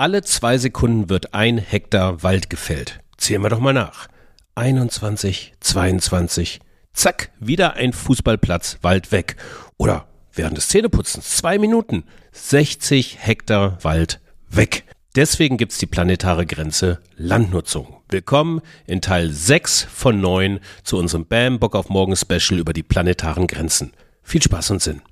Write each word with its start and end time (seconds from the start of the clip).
Alle 0.00 0.22
zwei 0.22 0.56
Sekunden 0.56 1.10
wird 1.10 1.34
ein 1.34 1.58
Hektar 1.58 2.22
Wald 2.22 2.48
gefällt. 2.48 3.00
Zählen 3.18 3.42
wir 3.42 3.50
doch 3.50 3.60
mal 3.60 3.74
nach. 3.74 4.08
21, 4.54 5.52
22, 5.60 6.60
zack, 6.94 7.30
wieder 7.38 7.74
ein 7.74 7.92
Fußballplatz 7.92 8.78
Wald 8.80 9.12
weg. 9.12 9.36
Oder 9.76 10.06
während 10.32 10.56
des 10.56 10.68
Zähneputzens 10.68 11.36
zwei 11.36 11.58
Minuten 11.58 12.04
60 12.32 13.18
Hektar 13.20 13.76
Wald 13.82 14.20
weg. 14.48 14.84
Deswegen 15.16 15.58
gibt's 15.58 15.76
die 15.76 15.84
planetare 15.84 16.46
Grenze 16.46 17.00
Landnutzung. 17.18 18.00
Willkommen 18.08 18.62
in 18.86 19.02
Teil 19.02 19.30
6 19.30 19.82
von 19.82 20.18
9 20.18 20.60
zu 20.82 20.96
unserem 20.96 21.26
Bam 21.26 21.58
Bock 21.58 21.76
auf 21.76 21.90
Morgen 21.90 22.16
Special 22.16 22.58
über 22.58 22.72
die 22.72 22.82
planetaren 22.82 23.46
Grenzen. 23.46 23.92
Viel 24.22 24.40
Spaß 24.40 24.70
und 24.70 24.80
Sinn. 24.80 25.02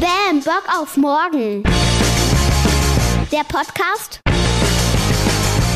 Bam 0.00 0.40
Bock 0.40 0.64
auf 0.76 0.96
Morgen. 0.96 1.62
Der 3.32 3.44
Podcast 3.44 4.20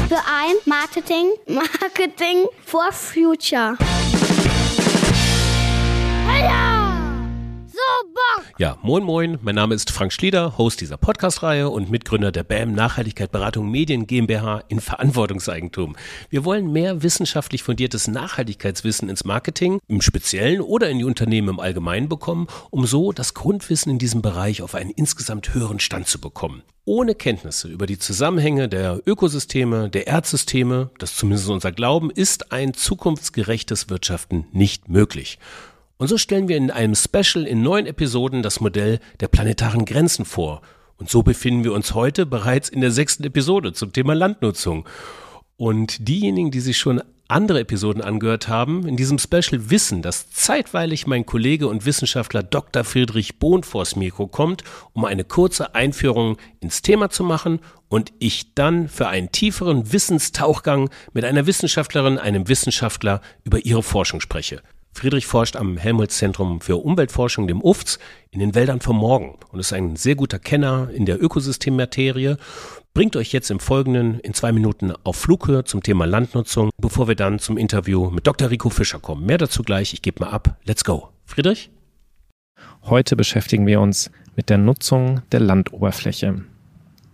für 0.08 0.18
ein 0.18 0.56
Marketing, 0.66 1.30
Marketing 1.46 2.44
for 2.62 2.92
Future. 2.92 3.78
Ja, 8.58 8.76
moin 8.82 9.02
moin, 9.02 9.38
mein 9.40 9.54
Name 9.54 9.74
ist 9.74 9.90
Frank 9.90 10.12
Schlieder, 10.12 10.58
Host 10.58 10.82
dieser 10.82 10.98
Podcast-Reihe 10.98 11.70
und 11.70 11.90
Mitgründer 11.90 12.30
der 12.30 12.44
BAM 12.44 12.72
Nachhaltigkeit 12.72 13.32
Beratung 13.32 13.70
Medien 13.70 14.06
GmbH 14.06 14.62
in 14.68 14.80
Verantwortungseigentum. 14.80 15.96
Wir 16.28 16.44
wollen 16.44 16.70
mehr 16.70 17.02
wissenschaftlich 17.02 17.62
fundiertes 17.62 18.06
Nachhaltigkeitswissen 18.06 19.08
ins 19.08 19.24
Marketing 19.24 19.78
im 19.88 20.02
Speziellen 20.02 20.60
oder 20.60 20.90
in 20.90 20.98
die 20.98 21.04
Unternehmen 21.04 21.48
im 21.48 21.60
Allgemeinen 21.60 22.10
bekommen, 22.10 22.48
um 22.68 22.84
so 22.84 23.12
das 23.12 23.32
Grundwissen 23.32 23.92
in 23.92 23.98
diesem 23.98 24.20
Bereich 24.20 24.60
auf 24.60 24.74
einen 24.74 24.90
insgesamt 24.90 25.54
höheren 25.54 25.80
Stand 25.80 26.06
zu 26.06 26.20
bekommen. 26.20 26.62
Ohne 26.88 27.16
Kenntnisse 27.16 27.66
über 27.66 27.86
die 27.86 27.98
Zusammenhänge 27.98 28.68
der 28.68 29.00
Ökosysteme, 29.04 29.90
der 29.90 30.06
Erdsysteme, 30.06 30.90
das 31.00 31.16
zumindest 31.16 31.50
unser 31.50 31.72
Glauben, 31.72 32.12
ist 32.12 32.52
ein 32.52 32.74
zukunftsgerechtes 32.74 33.90
Wirtschaften 33.90 34.46
nicht 34.52 34.88
möglich. 34.88 35.40
Und 35.96 36.06
so 36.06 36.16
stellen 36.16 36.46
wir 36.46 36.56
in 36.56 36.70
einem 36.70 36.94
Special 36.94 37.44
in 37.44 37.60
neun 37.60 37.86
Episoden 37.86 38.44
das 38.44 38.60
Modell 38.60 39.00
der 39.18 39.26
planetaren 39.26 39.84
Grenzen 39.84 40.24
vor. 40.24 40.62
Und 40.96 41.10
so 41.10 41.24
befinden 41.24 41.64
wir 41.64 41.72
uns 41.72 41.92
heute 41.92 42.24
bereits 42.24 42.68
in 42.68 42.80
der 42.80 42.92
sechsten 42.92 43.24
Episode 43.24 43.72
zum 43.72 43.92
Thema 43.92 44.14
Landnutzung. 44.14 44.88
Und 45.56 46.06
diejenigen, 46.06 46.52
die 46.52 46.60
sich 46.60 46.78
schon 46.78 47.02
andere 47.28 47.60
Episoden 47.60 48.02
angehört 48.02 48.48
haben, 48.48 48.86
in 48.86 48.96
diesem 48.96 49.18
Special 49.18 49.70
wissen, 49.70 50.02
dass 50.02 50.30
zeitweilig 50.30 51.06
mein 51.06 51.26
Kollege 51.26 51.68
und 51.68 51.86
Wissenschaftler 51.86 52.42
Dr. 52.42 52.84
Friedrich 52.84 53.38
Bohn 53.38 53.62
vors 53.62 53.96
Mikro 53.96 54.26
kommt, 54.26 54.62
um 54.92 55.04
eine 55.04 55.24
kurze 55.24 55.74
Einführung 55.74 56.36
ins 56.60 56.82
Thema 56.82 57.10
zu 57.10 57.24
machen 57.24 57.60
und 57.88 58.12
ich 58.18 58.54
dann 58.54 58.88
für 58.88 59.08
einen 59.08 59.32
tieferen 59.32 59.92
Wissenstauchgang 59.92 60.90
mit 61.12 61.24
einer 61.24 61.46
Wissenschaftlerin, 61.46 62.18
einem 62.18 62.48
Wissenschaftler 62.48 63.20
über 63.44 63.64
ihre 63.64 63.82
Forschung 63.82 64.20
spreche. 64.20 64.62
Friedrich 64.96 65.26
forscht 65.26 65.56
am 65.56 65.76
Helmholtz-Zentrum 65.76 66.62
für 66.62 66.78
Umweltforschung, 66.78 67.46
dem 67.46 67.62
UFZ, 67.62 67.98
in 68.30 68.40
den 68.40 68.54
Wäldern 68.54 68.80
vom 68.80 68.96
Morgen 68.96 69.38
und 69.52 69.60
ist 69.60 69.74
ein 69.74 69.96
sehr 69.96 70.14
guter 70.14 70.38
Kenner 70.38 70.88
in 70.90 71.04
der 71.04 71.22
Ökosystemmaterie. 71.22 72.36
Bringt 72.96 73.14
euch 73.14 73.30
jetzt 73.30 73.50
im 73.50 73.60
Folgenden 73.60 74.20
in 74.20 74.32
zwei 74.32 74.52
Minuten 74.52 74.90
auf 75.04 75.16
Flughöhe 75.16 75.64
zum 75.64 75.82
Thema 75.82 76.06
Landnutzung, 76.06 76.70
bevor 76.78 77.08
wir 77.08 77.14
dann 77.14 77.38
zum 77.38 77.58
Interview 77.58 78.08
mit 78.08 78.26
Dr. 78.26 78.48
Rico 78.48 78.70
Fischer 78.70 78.98
kommen. 79.00 79.26
Mehr 79.26 79.36
dazu 79.36 79.62
gleich. 79.62 79.92
Ich 79.92 80.00
gebe 80.00 80.24
mal 80.24 80.30
ab. 80.30 80.56
Let's 80.64 80.82
go. 80.82 81.10
Friedrich? 81.26 81.68
Heute 82.84 83.14
beschäftigen 83.14 83.66
wir 83.66 83.82
uns 83.82 84.10
mit 84.34 84.48
der 84.48 84.56
Nutzung 84.56 85.20
der 85.30 85.40
Landoberfläche. 85.40 86.40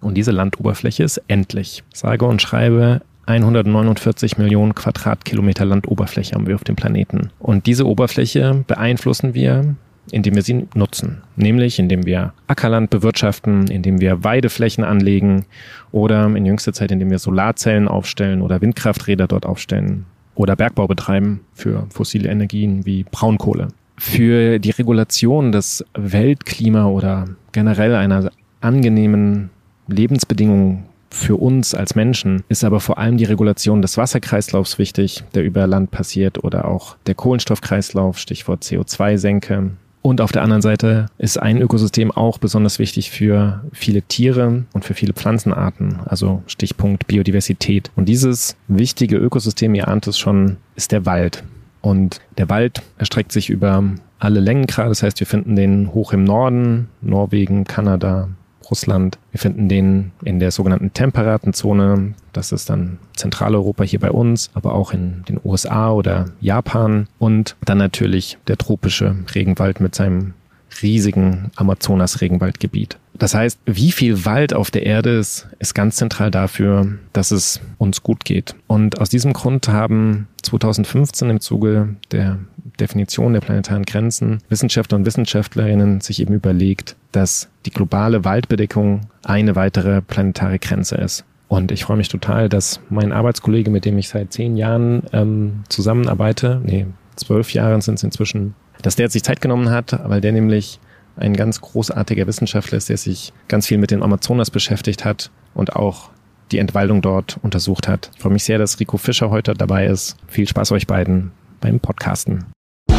Und 0.01 0.15
diese 0.15 0.31
Landoberfläche 0.31 1.03
ist 1.03 1.21
endlich. 1.27 1.83
Sage 1.93 2.27
und 2.27 2.41
schreibe 2.41 3.03
149 3.27 4.39
Millionen 4.39 4.77
Quadratkilometer 4.77 5.65
Landoberfläche 5.65 6.37
haben 6.37 6.47
wir 6.47 6.55
auf 6.55 6.63
dem 6.63 6.77
Planeten. 6.77 7.33
Und 7.41 7.67
diese 7.67 7.89
Oberfläche 7.89 8.63
beeinflussen 8.69 9.35
wir, 9.35 9.75
indem 10.11 10.35
wir 10.35 10.43
sie 10.43 10.67
nutzen. 10.75 11.23
Nämlich 11.37 11.79
indem 11.79 12.07
wir 12.07 12.33
Ackerland 12.47 12.91
bewirtschaften, 12.91 13.69
indem 13.69 14.01
wir 14.01 14.25
Weideflächen 14.25 14.85
anlegen 14.85 15.45
oder 15.93 16.27
in 16.35 16.45
jüngster 16.45 16.73
Zeit, 16.73 16.91
indem 16.91 17.11
wir 17.11 17.19
Solarzellen 17.19 17.89
aufstellen 17.89 18.43
oder 18.43 18.61
Windkrafträder 18.61 19.29
dort 19.29 19.47
aufstellen 19.47 20.07
oder 20.35 20.57
Bergbau 20.57 20.87
betreiben 20.87 21.41
für 21.55 21.87
fossile 21.91 22.31
Energien 22.31 22.85
wie 22.85 23.05
Braunkohle. 23.05 23.69
Für 23.99 24.59
die 24.59 24.71
Regulation 24.71 25.53
des 25.53 25.85
Weltklima 25.95 26.87
oder 26.87 27.27
generell 27.53 27.95
einer 27.95 28.31
angenehmen 28.61 29.51
Lebensbedingungen 29.87 30.85
für 31.13 31.37
uns 31.37 31.75
als 31.75 31.95
Menschen 31.95 32.43
ist 32.49 32.65
aber 32.65 32.81
vor 32.81 32.97
allem 32.97 33.19
die 33.19 33.25
Regulation 33.25 33.83
des 33.83 33.99
Wasserkreislaufs 33.99 34.79
wichtig, 34.79 35.23
der 35.35 35.45
über 35.45 35.67
Land 35.67 35.91
passiert, 35.91 36.43
oder 36.43 36.67
auch 36.67 36.97
der 37.07 37.15
Kohlenstoffkreislauf, 37.15 38.19
Stichwort 38.19 38.63
CO2-Senke. 38.65 39.73
Und 40.03 40.21
auf 40.21 40.33
der 40.33 40.43
anderen 40.43 40.63
Seite 40.63 41.07
ist 41.19 41.41
ein 41.41 41.63
Ökosystem 41.63 42.11
auch 42.11 42.39
besonders 42.39 42.81
wichtig 42.81 43.13
für 43.13 43.63
viele 43.73 44.03
Tiere 44.03 44.65
und 44.73 44.85
für 44.85 44.95
viele 44.95 45.13
Pflanzenarten, 45.13 46.01
also 46.05 46.43
Stichpunkt 46.49 47.07
Biodiversität. 47.07 47.93
Und 47.95 48.09
dieses 48.09 48.57
wichtige 48.67 49.17
Ökosystem, 49.17 49.75
ihr 49.77 49.87
ahnt 49.87 50.09
es 50.09 50.19
schon, 50.19 50.57
ist 50.75 50.91
der 50.91 51.07
Wald. 51.07 51.45
Und 51.81 52.21
der 52.37 52.49
Wald 52.49 52.83
erstreckt 52.99 53.31
sich 53.31 53.49
über 53.49 53.85
alle 54.19 54.41
Längengrade, 54.41 54.89
das 54.89 55.03
heißt, 55.03 55.19
wir 55.21 55.27
finden 55.27 55.57
den 55.57 55.95
hoch 55.95 56.13
im 56.13 56.25
Norden, 56.25 56.89
Norwegen, 57.01 57.65
Kanada, 57.65 58.29
Russland. 58.73 59.19
Wir 59.33 59.39
finden 59.39 59.69
den 59.69 60.13
in 60.25 60.41
der 60.41 60.51
sogenannten 60.51 60.95
temperaten 60.95 61.53
Zone. 61.53 62.15
Das 62.33 62.53
ist 62.53 62.71
dann 62.71 62.99
Zentraleuropa 63.15 63.85
hier 63.85 64.01
bei 64.01 64.11
uns, 64.11 64.51
aber 64.55 64.75
auch 64.75 64.95
in 64.95 65.25
den 65.29 65.39
USA 65.45 65.93
oder 65.93 66.25
Japan. 66.41 67.07
Und 67.19 67.55
dann 67.67 67.77
natürlich 67.77 68.39
der 68.49 68.57
tropische 68.57 69.15
Regenwald 69.35 69.81
mit 69.81 69.95
seinem 69.95 70.33
riesigen 70.81 71.51
Amazonas-Regenwaldgebiet. 71.57 72.97
Das 73.15 73.35
heißt, 73.35 73.59
wie 73.67 73.93
viel 73.93 74.25
Wald 74.25 74.55
auf 74.55 74.71
der 74.71 74.87
Erde 74.87 75.11
ist, 75.11 75.49
ist 75.59 75.75
ganz 75.75 75.97
zentral 75.97 76.31
dafür, 76.31 76.99
dass 77.13 77.31
es 77.31 77.61
uns 77.79 78.03
gut 78.03 78.25
geht. 78.25 78.55
Und 78.67 79.01
aus 79.01 79.11
diesem 79.11 79.33
Grund 79.33 79.69
haben 79.69 80.29
2015 80.43 81.31
im 81.31 81.41
Zuge 81.41 81.97
der 82.11 82.39
Definition 82.81 83.35
der 83.35 83.41
planetaren 83.41 83.85
Grenzen 83.85 84.39
Wissenschaftler 84.49 84.97
und 84.97 85.07
Wissenschaftlerinnen 85.07 86.01
sich 86.01 86.21
eben 86.21 86.35
überlegt, 86.35 86.97
dass 87.13 87.49
die 87.67 87.71
globale 87.71 88.25
Waldbedeckung 88.25 89.03
eine 89.25 89.57
weitere 89.57 90.01
planetare 90.01 90.59
Grenze 90.59 90.97
ist. 90.97 91.25
Und 91.49 91.71
ich 91.71 91.85
freue 91.85 91.99
mich 91.99 92.09
total, 92.09 92.49
dass 92.49 92.81
mein 92.89 93.13
Arbeitskollege, 93.13 93.71
mit 93.71 93.85
dem 93.85 93.99
ich 93.99 94.09
seit 94.09 94.33
zehn 94.33 94.57
Jahren 94.57 95.03
ähm, 95.13 95.65
zusammenarbeite, 95.69 96.63
nee, 96.65 96.87
zwölf 97.17 97.53
Jahren 97.53 97.83
sind 97.83 97.97
es 97.97 98.03
inzwischen, 98.03 98.55
dass 98.81 98.97
der 98.97 99.11
sich 99.11 99.23
Zeit 99.23 99.43
genommen 99.43 99.71
hat, 99.71 100.01
weil 100.09 100.23
der 100.23 100.33
nämlich 100.33 100.81
ein 101.17 101.35
ganz 101.35 101.61
großartiger 101.61 102.27
Wissenschaftler 102.27 102.79
ist, 102.79 102.89
der 102.89 102.97
sich 102.97 103.33
ganz 103.49 103.67
viel 103.67 103.79
mit 103.79 103.91
dem 103.91 104.03
Amazonas 104.03 104.51
beschäftigt 104.51 105.05
hat 105.05 105.31
und 105.55 105.77
auch 105.77 106.11
die 106.51 106.59
Entwaldung 106.59 107.03
dort 107.03 107.39
untersucht 107.43 107.89
hat. 107.89 108.11
Ich 108.15 108.23
freue 108.23 108.33
mich 108.33 108.45
sehr, 108.45 108.59
dass 108.59 108.79
Rico 108.79 108.99
Fischer 108.99 109.31
heute 109.31 109.55
dabei 109.55 109.87
ist. 109.87 110.17
Viel 110.29 110.47
Spaß 110.47 110.73
euch 110.73 110.87
beiden 110.87 111.33
beim 111.61 111.81
Podcasten. 111.81 112.45
Bam, 112.87 112.99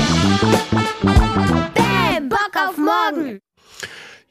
Bock 2.30 2.52
auf 2.68 2.78
morgen. 2.78 3.40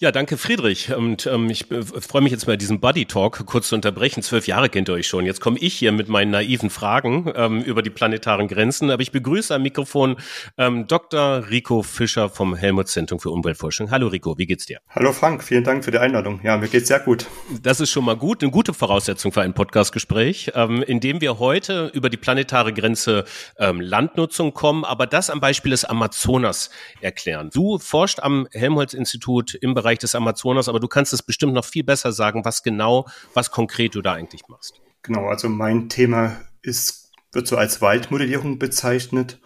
Ja, 0.03 0.11
danke 0.11 0.37
Friedrich. 0.37 0.93
Und 0.93 1.29
ähm, 1.29 1.49
ich 1.49 1.71
äh, 1.71 1.81
freue 1.81 2.23
mich 2.23 2.33
jetzt 2.33 2.49
mal 2.49 2.57
diesen 2.57 2.81
Buddy 2.81 3.05
Talk 3.05 3.47
kurz 3.47 3.69
zu 3.69 3.77
unterbrechen. 3.77 4.21
Zwölf 4.21 4.49
Jahre 4.49 4.69
kennt 4.69 4.89
ihr 4.89 4.95
euch 4.95 5.07
schon. 5.07 5.25
Jetzt 5.25 5.41
komme 5.41 5.61
ich 5.61 5.75
hier 5.75 5.93
mit 5.93 6.09
meinen 6.09 6.33
naiven 6.33 6.71
Fragen 6.71 7.33
ähm, 7.37 7.63
über 7.63 7.83
die 7.83 7.91
planetaren 7.91 8.49
Grenzen. 8.49 8.91
Aber 8.91 9.01
ich 9.01 9.13
begrüße 9.13 9.55
am 9.55 9.63
Mikrofon 9.63 10.17
ähm, 10.59 10.89
Dr. 10.89 11.49
Rico 11.49 11.85
Fischer 11.85 12.29
vom 12.29 12.57
Helmholtz-Zentrum 12.57 13.21
für 13.21 13.31
Umweltforschung. 13.31 13.93
Hallo 13.93 14.09
Rico, 14.09 14.37
wie 14.39 14.47
geht's 14.47 14.67
dir? 14.67 14.81
Hallo 14.91 15.13
Frank, 15.13 15.45
vielen 15.45 15.63
Dank 15.63 15.85
für 15.85 15.93
die 15.93 15.99
Einladung. 15.99 16.41
Ja, 16.43 16.57
mir 16.57 16.67
geht's 16.67 16.89
sehr 16.89 16.99
gut. 16.99 17.27
Das 17.63 17.79
ist 17.79 17.91
schon 17.91 18.05
mal 18.05 18.17
gut, 18.17 18.43
eine 18.43 18.51
gute 18.51 18.75
Voraussetzung 18.75 19.31
für 19.31 19.43
ein 19.43 19.55
Podcastgespräch, 19.55 20.51
ähm, 20.57 20.83
in 20.83 20.99
dem 20.99 21.21
wir 21.21 21.39
heute 21.39 21.93
über 21.95 22.11
die 22.11 22.17
planetare 22.17 22.73
Grenze 22.73 23.25
ähm, 23.57 23.81
Landnutzung 23.81 24.53
kommen, 24.53 24.85
aber 24.85 25.07
das 25.07 25.31
am 25.31 25.39
Beispiel 25.39 25.71
des 25.71 25.85
Amazonas 25.85 26.71
erklären. 27.01 27.51
Du 27.55 27.79
forscht 27.79 28.19
am 28.19 28.49
Helmholtz-Institut 28.51 29.55
im 29.55 29.75
Bereich 29.75 29.92
Bereich 29.93 29.99
des 29.99 30.15
Amazonas, 30.15 30.69
aber 30.69 30.81
du 30.81 30.89
kannst 30.89 31.13
es 31.13 31.23
bestimmt 31.23 31.53
noch 31.53 31.67
viel 31.67 31.85
besser 31.85 32.13
sagen, 32.13 32.45
was 32.45 32.63
genau, 32.63 33.07
was 33.35 33.51
konkret 33.51 33.95
du 33.95 34.01
da 34.01 34.15
eigentlich 34.15 34.49
machst. 34.49 34.81
Genau, 35.03 35.27
also 35.29 35.49
mein 35.49 35.89
Thema 35.91 36.41
ist, 36.63 37.11
wird 37.33 37.47
so 37.47 37.57
als 37.57 37.83
Waldmodellierung 37.83 38.59
bezeichnet. 38.59 39.39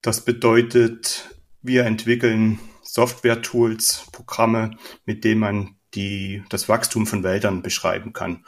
Das 0.00 0.24
bedeutet, 0.24 1.36
wir 1.62 1.84
entwickeln 1.84 2.60
Software-Tools, 2.82 4.06
Programme, 4.12 4.70
mit 5.04 5.24
denen 5.24 5.40
man 5.40 5.76
die, 5.94 6.44
das 6.48 6.68
Wachstum 6.68 7.06
von 7.06 7.24
Wäldern 7.24 7.62
beschreiben 7.62 8.12
kann. 8.12 8.44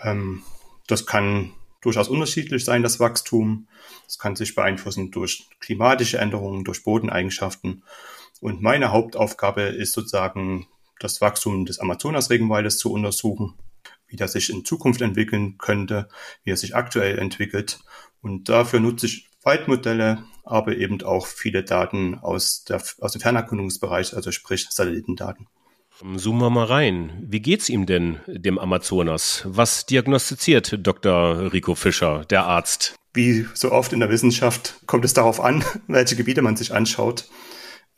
Ähm, 0.00 0.42
das 0.86 1.04
kann 1.04 1.52
durchaus 1.82 2.08
unterschiedlich 2.08 2.64
sein, 2.64 2.82
das 2.82 2.98
Wachstum. 2.98 3.68
Das 4.06 4.18
kann 4.18 4.36
sich 4.36 4.54
beeinflussen 4.54 5.10
durch 5.10 5.48
klimatische 5.60 6.18
Änderungen, 6.18 6.64
durch 6.64 6.82
Bodeneigenschaften. 6.82 7.82
Und 8.40 8.62
meine 8.62 8.90
Hauptaufgabe 8.92 9.62
ist 9.62 9.92
sozusagen 9.92 10.66
das 11.00 11.20
Wachstum 11.20 11.64
des 11.64 11.78
Amazonas-Regenwaldes 11.78 12.78
zu 12.78 12.92
untersuchen. 12.92 13.54
wie 14.10 14.16
das 14.16 14.32
sich 14.32 14.48
in 14.48 14.64
Zukunft 14.64 15.02
entwickeln 15.02 15.58
könnte, 15.58 16.08
wie 16.42 16.50
er 16.50 16.56
sich 16.56 16.74
aktuell 16.74 17.18
entwickelt. 17.18 17.80
Und 18.22 18.48
dafür 18.48 18.80
nutze 18.80 19.04
ich 19.04 19.28
Waldmodelle, 19.42 20.24
aber 20.44 20.76
eben 20.76 21.02
auch 21.02 21.26
viele 21.26 21.62
Daten 21.62 22.18
aus, 22.18 22.64
der, 22.64 22.82
aus 23.00 23.12
dem 23.12 23.20
Fernerkundungsbereich, 23.20 24.14
also 24.16 24.32
sprich 24.32 24.66
Satellitendaten. 24.70 25.46
Zoomen 26.16 26.40
wir 26.40 26.50
mal 26.50 26.64
rein. 26.64 27.24
Wie 27.26 27.40
geht's 27.40 27.68
ihm 27.68 27.84
denn, 27.84 28.20
dem 28.26 28.58
Amazonas? 28.58 29.42
Was 29.44 29.84
diagnostiziert 29.84 30.78
Dr. 30.86 31.52
Rico 31.52 31.74
Fischer, 31.74 32.24
der 32.30 32.44
Arzt? 32.44 32.94
Wie 33.14 33.46
so 33.54 33.72
oft 33.72 33.92
in 33.92 34.00
der 34.00 34.08
Wissenschaft 34.08 34.80
kommt 34.86 35.04
es 35.04 35.12
darauf 35.12 35.40
an, 35.40 35.64
welche 35.88 36.14
Gebiete 36.14 36.40
man 36.40 36.56
sich 36.56 36.72
anschaut. 36.72 37.28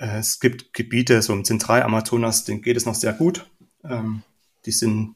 Es 0.03 0.41
gibt 0.41 0.73
Gebiete, 0.73 1.21
so 1.21 1.35
im 1.35 1.45
Zentralamazonas, 1.45 2.45
denen 2.45 2.63
geht 2.63 2.79
es 2.79 2.87
noch 2.87 2.95
sehr 2.95 3.13
gut. 3.13 3.45
Ähm, 3.85 4.23
die 4.65 4.73
sind, 4.73 5.15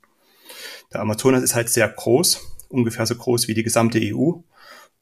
der 0.93 1.01
Amazonas 1.01 1.43
ist 1.43 1.55
halt 1.55 1.71
sehr 1.71 1.89
groß, 1.89 2.39
ungefähr 2.69 3.07
so 3.07 3.15
groß 3.15 3.49
wie 3.49 3.55
die 3.55 3.63
gesamte 3.63 3.99
EU. 3.99 4.33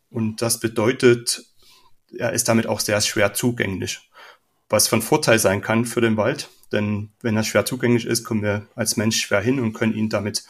Und 0.09 0.41
das 0.41 0.61
bedeutet, 0.61 1.45
er 2.17 2.33
ist 2.33 2.49
damit 2.49 2.69
auch 2.69 2.79
sehr 2.79 3.01
schwer 3.01 3.35
zugänglich. 3.35 4.09
Was 4.69 4.87
von 4.87 5.03
Vorteil 5.03 5.41
sein 5.41 5.63
kann 5.63 5.85
für 5.85 6.01
den 6.01 6.17
Wald, 6.17 6.49
denn 6.71 7.11
wenn 7.21 7.37
er 7.37 7.43
schwer 7.43 7.65
zugänglich 7.65 8.07
ist, 8.07 8.23
kommen 8.23 8.43
wir 8.43 8.69
als 8.77 8.97
Mensch 8.97 9.21
schwer 9.21 9.41
hin 9.41 9.59
und 9.59 9.73
können 9.73 9.95
ihn 9.95 10.09
damit 10.09 10.45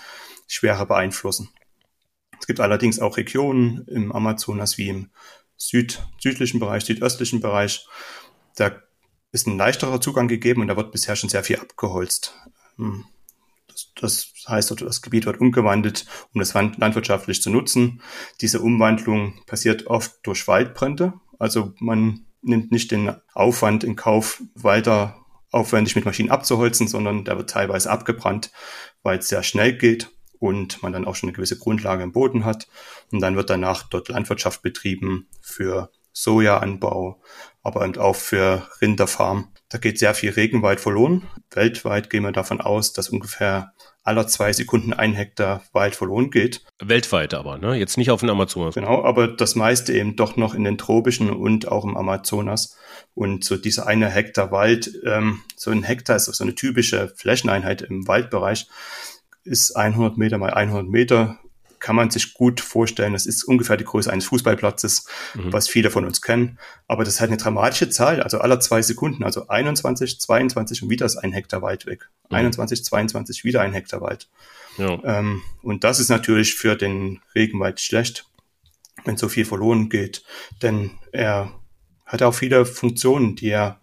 schwerer 0.46 0.84
beeinflussen. 0.84 1.48
Es 2.38 2.46
gibt 2.46 2.60
allerdings 2.60 2.98
auch 2.98 3.16
Regionen 3.16 3.86
im 3.86 4.12
Amazonas 4.12 4.76
wie 4.76 4.90
im 4.90 5.10
Süd, 5.56 6.06
südlichen 6.20 6.60
Bereich, 6.60 6.84
südöstlichen 6.84 7.40
Bereich. 7.40 7.86
Da 8.56 8.82
ist 9.32 9.46
ein 9.46 9.56
leichterer 9.56 10.00
Zugang 10.00 10.28
gegeben 10.28 10.60
und 10.60 10.68
da 10.68 10.76
wird 10.76 10.92
bisher 10.92 11.16
schon 11.16 11.30
sehr 11.30 11.42
viel 11.42 11.56
abgeholzt. 11.56 12.34
Hm. 12.76 13.04
Das, 13.96 14.32
heißt, 14.46 14.80
das 14.82 15.02
Gebiet 15.02 15.26
wird 15.26 15.40
umgewandelt, 15.40 16.06
um 16.34 16.40
das 16.40 16.52
landwirtschaftlich 16.54 17.40
zu 17.40 17.50
nutzen. 17.50 18.02
Diese 18.40 18.60
Umwandlung 18.60 19.40
passiert 19.46 19.86
oft 19.86 20.14
durch 20.24 20.46
Waldbrände. 20.46 21.14
Also 21.38 21.72
man 21.78 22.26
nimmt 22.42 22.70
nicht 22.70 22.90
den 22.90 23.14
Aufwand 23.32 23.82
in 23.84 23.96
Kauf, 23.96 24.42
weiter 24.54 25.16
aufwendig 25.50 25.96
mit 25.96 26.04
Maschinen 26.04 26.30
abzuholzen, 26.30 26.88
sondern 26.88 27.24
der 27.24 27.36
wird 27.36 27.50
teilweise 27.50 27.90
abgebrannt, 27.90 28.50
weil 29.02 29.18
es 29.18 29.28
sehr 29.28 29.42
schnell 29.42 29.76
geht 29.76 30.10
und 30.38 30.82
man 30.82 30.92
dann 30.92 31.04
auch 31.04 31.14
schon 31.14 31.28
eine 31.28 31.36
gewisse 31.36 31.58
Grundlage 31.58 32.02
im 32.02 32.12
Boden 32.12 32.44
hat. 32.44 32.66
Und 33.10 33.20
dann 33.20 33.36
wird 33.36 33.48
danach 33.48 33.84
dort 33.84 34.08
Landwirtschaft 34.08 34.62
betrieben 34.62 35.28
für 35.40 35.90
Sojaanbau, 36.12 37.20
aber 37.62 37.84
eben 37.84 37.98
auch 37.98 38.16
für 38.16 38.66
Rinderfarm. 38.80 39.48
Da 39.68 39.78
geht 39.78 39.98
sehr 39.98 40.14
viel 40.14 40.30
Regenwald 40.30 40.80
verloren. 40.80 41.28
Weltweit 41.50 42.10
gehen 42.10 42.24
wir 42.24 42.32
davon 42.32 42.60
aus, 42.60 42.92
dass 42.92 43.08
ungefähr 43.08 43.72
aller 44.04 44.26
zwei 44.26 44.52
Sekunden 44.52 44.92
ein 44.92 45.14
Hektar 45.14 45.62
Wald 45.72 45.94
verloren 45.94 46.30
geht. 46.30 46.64
Weltweit 46.80 47.34
aber, 47.34 47.58
ne? 47.58 47.76
Jetzt 47.76 47.96
nicht 47.96 48.10
auf 48.10 48.20
dem 48.20 48.30
Amazonas. 48.30 48.74
Genau, 48.74 49.04
aber 49.04 49.28
das 49.28 49.54
meiste 49.54 49.92
eben 49.92 50.16
doch 50.16 50.36
noch 50.36 50.54
in 50.54 50.64
den 50.64 50.76
tropischen 50.76 51.30
und 51.30 51.68
auch 51.68 51.84
im 51.84 51.96
Amazonas. 51.96 52.76
Und 53.14 53.44
so 53.44 53.56
dieser 53.56 53.86
eine 53.86 54.08
Hektar 54.08 54.50
Wald, 54.50 54.90
ähm, 55.04 55.40
so 55.56 55.70
ein 55.70 55.84
Hektar 55.84 56.16
ist 56.16 56.26
so 56.26 56.44
eine 56.44 56.54
typische 56.54 57.12
Flächeneinheit 57.16 57.82
im 57.82 58.08
Waldbereich, 58.08 58.68
ist 59.44 59.76
100 59.76 60.18
Meter 60.18 60.38
mal 60.38 60.52
100 60.52 60.88
Meter 60.88 61.38
kann 61.82 61.96
man 61.96 62.10
sich 62.10 62.32
gut 62.32 62.60
vorstellen. 62.60 63.12
Das 63.12 63.26
ist 63.26 63.42
ungefähr 63.44 63.76
die 63.76 63.84
Größe 63.84 64.10
eines 64.10 64.24
Fußballplatzes, 64.26 65.06
mhm. 65.34 65.52
was 65.52 65.68
viele 65.68 65.90
von 65.90 66.06
uns 66.06 66.22
kennen. 66.22 66.58
Aber 66.86 67.04
das 67.04 67.14
ist 67.14 67.20
halt 67.20 67.30
eine 67.30 67.38
dramatische 67.38 67.90
Zahl, 67.90 68.22
also 68.22 68.38
aller 68.38 68.60
zwei 68.60 68.80
Sekunden, 68.80 69.24
also 69.24 69.48
21, 69.48 70.20
22 70.20 70.84
und 70.84 70.90
wieder 70.90 71.04
ist 71.04 71.16
ein 71.16 71.32
Hektar 71.32 71.60
Wald 71.60 71.84
weg. 71.86 72.08
Mhm. 72.30 72.36
21, 72.36 72.84
22, 72.84 73.44
wieder 73.44 73.60
ein 73.60 73.72
Hektar 73.72 74.00
Wald. 74.00 74.30
Ja. 74.78 74.98
Ähm, 75.04 75.42
und 75.62 75.82
das 75.82 75.98
ist 75.98 76.08
natürlich 76.08 76.54
für 76.54 76.76
den 76.76 77.20
Regenwald 77.34 77.80
schlecht, 77.80 78.26
wenn 79.04 79.16
so 79.16 79.28
viel 79.28 79.44
verloren 79.44 79.88
geht, 79.88 80.24
denn 80.62 80.92
er 81.10 81.52
hat 82.06 82.22
auch 82.22 82.34
viele 82.34 82.64
Funktionen, 82.64 83.34
die 83.34 83.48
er 83.48 83.80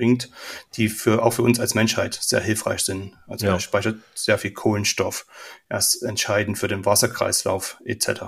bringt, 0.00 0.30
die 0.76 0.88
für, 0.88 1.22
auch 1.22 1.32
für 1.32 1.42
uns 1.42 1.60
als 1.60 1.74
Menschheit 1.74 2.14
sehr 2.14 2.40
hilfreich 2.40 2.80
sind. 2.80 3.12
Also 3.28 3.46
ja. 3.46 3.52
er 3.52 3.60
speichert 3.60 3.98
sehr 4.14 4.38
viel 4.38 4.52
Kohlenstoff. 4.52 5.26
Er 5.68 5.78
ist 5.78 6.02
entscheidend 6.02 6.58
für 6.58 6.68
den 6.68 6.86
Wasserkreislauf 6.86 7.76
etc. 7.84 8.22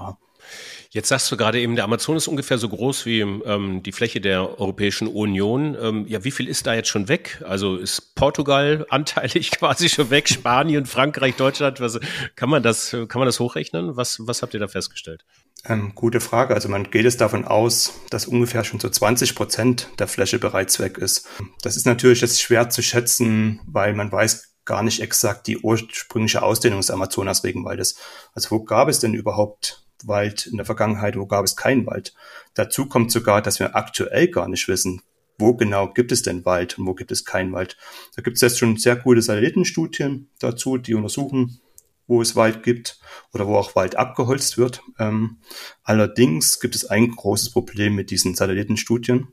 Jetzt 0.94 1.08
sagst 1.08 1.32
du 1.32 1.38
gerade 1.38 1.58
eben, 1.58 1.74
der 1.74 1.84
Amazon 1.84 2.18
ist 2.18 2.28
ungefähr 2.28 2.58
so 2.58 2.68
groß 2.68 3.06
wie 3.06 3.20
ähm, 3.20 3.82
die 3.82 3.92
Fläche 3.92 4.20
der 4.20 4.60
Europäischen 4.60 5.08
Union. 5.08 5.74
Ähm, 5.80 6.04
ja, 6.06 6.22
wie 6.22 6.30
viel 6.30 6.46
ist 6.46 6.66
da 6.66 6.74
jetzt 6.74 6.90
schon 6.90 7.08
weg? 7.08 7.42
Also 7.48 7.76
ist 7.76 8.14
Portugal 8.14 8.84
anteilig 8.90 9.52
quasi 9.52 9.88
schon 9.88 10.10
weg, 10.10 10.28
Spanien, 10.28 10.84
Frankreich, 10.84 11.36
Deutschland? 11.36 11.80
Was, 11.80 11.98
kann 12.36 12.50
man 12.50 12.62
das, 12.62 12.90
kann 12.90 13.20
man 13.20 13.24
das 13.24 13.40
hochrechnen? 13.40 13.96
Was, 13.96 14.18
was 14.26 14.42
habt 14.42 14.52
ihr 14.52 14.60
da 14.60 14.68
festgestellt? 14.68 15.24
Ähm, 15.64 15.94
gute 15.94 16.20
Frage. 16.20 16.52
Also 16.52 16.68
man 16.68 16.90
geht 16.90 17.06
es 17.06 17.16
davon 17.16 17.46
aus, 17.46 17.94
dass 18.10 18.26
ungefähr 18.26 18.62
schon 18.62 18.78
so 18.78 18.90
20 18.90 19.34
Prozent 19.34 19.88
der 19.98 20.08
Fläche 20.08 20.38
bereits 20.38 20.78
weg 20.78 20.98
ist. 20.98 21.26
Das 21.62 21.78
ist 21.78 21.86
natürlich 21.86 22.20
jetzt 22.20 22.42
schwer 22.42 22.68
zu 22.68 22.82
schätzen, 22.82 23.62
weil 23.64 23.94
man 23.94 24.12
weiß 24.12 24.56
gar 24.66 24.82
nicht 24.82 25.00
exakt 25.00 25.46
die 25.46 25.56
ursprüngliche 25.56 26.42
Ausdehnung 26.42 26.80
des 26.80 26.90
Amazonas-Regenwaldes. 26.90 27.96
Also 28.34 28.50
wo 28.50 28.62
gab 28.62 28.88
es 28.88 28.98
denn 28.98 29.14
überhaupt 29.14 29.82
Wald 30.06 30.46
in 30.46 30.56
der 30.56 30.66
Vergangenheit, 30.66 31.16
wo 31.16 31.26
gab 31.26 31.44
es 31.44 31.56
keinen 31.56 31.86
Wald? 31.86 32.14
Dazu 32.54 32.86
kommt 32.86 33.10
sogar, 33.10 33.42
dass 33.42 33.60
wir 33.60 33.76
aktuell 33.76 34.28
gar 34.28 34.48
nicht 34.48 34.68
wissen, 34.68 35.02
wo 35.38 35.54
genau 35.54 35.92
gibt 35.92 36.12
es 36.12 36.22
denn 36.22 36.44
Wald 36.44 36.78
und 36.78 36.86
wo 36.86 36.94
gibt 36.94 37.12
es 37.12 37.24
keinen 37.24 37.52
Wald. 37.52 37.76
Da 38.16 38.22
gibt 38.22 38.36
es 38.36 38.40
jetzt 38.40 38.58
schon 38.58 38.76
sehr 38.76 38.96
gute 38.96 39.22
Satellitenstudien 39.22 40.30
dazu, 40.38 40.78
die 40.78 40.94
untersuchen, 40.94 41.60
wo 42.06 42.20
es 42.20 42.36
Wald 42.36 42.62
gibt 42.62 42.98
oder 43.32 43.46
wo 43.46 43.56
auch 43.56 43.74
Wald 43.74 43.96
abgeholzt 43.96 44.58
wird. 44.58 44.82
Ähm, 44.98 45.38
allerdings 45.82 46.60
gibt 46.60 46.74
es 46.74 46.84
ein 46.84 47.10
großes 47.10 47.50
Problem 47.50 47.94
mit 47.94 48.10
diesen 48.10 48.34
Satellitenstudien. 48.34 49.28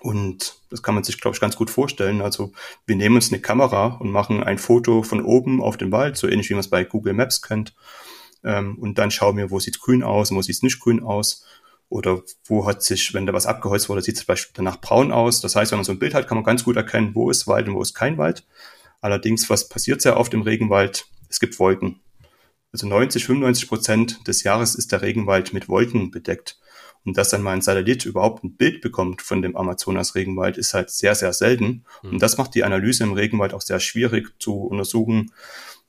Und 0.00 0.62
das 0.70 0.82
kann 0.82 0.94
man 0.94 1.02
sich, 1.02 1.20
glaube 1.20 1.34
ich, 1.34 1.40
ganz 1.40 1.56
gut 1.56 1.70
vorstellen. 1.70 2.20
Also 2.20 2.52
wir 2.86 2.96
nehmen 2.96 3.16
uns 3.16 3.32
eine 3.32 3.40
Kamera 3.40 3.96
und 3.96 4.10
machen 4.10 4.42
ein 4.42 4.58
Foto 4.58 5.02
von 5.02 5.24
oben 5.24 5.60
auf 5.60 5.76
den 5.76 5.90
Wald, 5.90 6.16
so 6.16 6.28
ähnlich 6.28 6.48
wie 6.50 6.54
man 6.54 6.60
es 6.60 6.70
bei 6.70 6.84
Google 6.84 7.14
Maps 7.14 7.42
kennt. 7.42 7.74
Ähm, 8.44 8.78
und 8.78 8.98
dann 8.98 9.10
schauen 9.10 9.36
wir, 9.36 9.50
wo 9.50 9.58
sieht 9.58 9.76
es 9.76 9.80
grün 9.80 10.02
aus 10.02 10.30
und 10.30 10.36
wo 10.36 10.42
sieht 10.42 10.56
es 10.56 10.62
nicht 10.62 10.80
grün 10.80 11.02
aus. 11.02 11.44
Oder 11.90 12.22
wo 12.44 12.66
hat 12.66 12.82
sich, 12.82 13.14
wenn 13.14 13.26
da 13.26 13.32
was 13.32 13.46
abgeholzt 13.46 13.88
wurde, 13.88 14.02
sieht 14.02 14.16
es 14.16 14.20
zum 14.20 14.26
Beispiel 14.26 14.52
danach 14.54 14.80
braun 14.80 15.10
aus. 15.10 15.40
Das 15.40 15.56
heißt, 15.56 15.72
wenn 15.72 15.78
man 15.78 15.84
so 15.84 15.92
ein 15.92 15.98
Bild 15.98 16.14
hat, 16.14 16.28
kann 16.28 16.36
man 16.36 16.44
ganz 16.44 16.64
gut 16.64 16.76
erkennen, 16.76 17.14
wo 17.14 17.30
ist 17.30 17.46
Wald 17.46 17.66
und 17.68 17.74
wo 17.74 17.82
ist 17.82 17.94
kein 17.94 18.18
Wald. 18.18 18.46
Allerdings, 19.00 19.48
was 19.48 19.68
passiert 19.68 20.02
sehr 20.02 20.18
oft 20.18 20.34
im 20.34 20.42
Regenwald? 20.42 21.06
es 21.28 21.40
gibt 21.40 21.58
Wolken. 21.58 22.00
Also 22.72 22.86
90, 22.86 23.24
95 23.24 23.68
Prozent 23.68 24.28
des 24.28 24.42
Jahres 24.42 24.74
ist 24.74 24.92
der 24.92 25.02
Regenwald 25.02 25.52
mit 25.52 25.68
Wolken 25.68 26.10
bedeckt. 26.10 26.58
Und 27.04 27.16
dass 27.16 27.30
dann 27.30 27.42
mal 27.42 27.52
ein 27.52 27.62
Satellit 27.62 28.04
überhaupt 28.04 28.44
ein 28.44 28.56
Bild 28.56 28.82
bekommt 28.82 29.22
von 29.22 29.40
dem 29.40 29.56
Amazonas-Regenwald, 29.56 30.58
ist 30.58 30.74
halt 30.74 30.90
sehr, 30.90 31.14
sehr 31.14 31.32
selten. 31.32 31.84
Mhm. 32.02 32.10
Und 32.10 32.22
das 32.22 32.36
macht 32.36 32.54
die 32.54 32.64
Analyse 32.64 33.04
im 33.04 33.12
Regenwald 33.12 33.54
auch 33.54 33.62
sehr 33.62 33.80
schwierig 33.80 34.32
zu 34.38 34.64
untersuchen. 34.64 35.32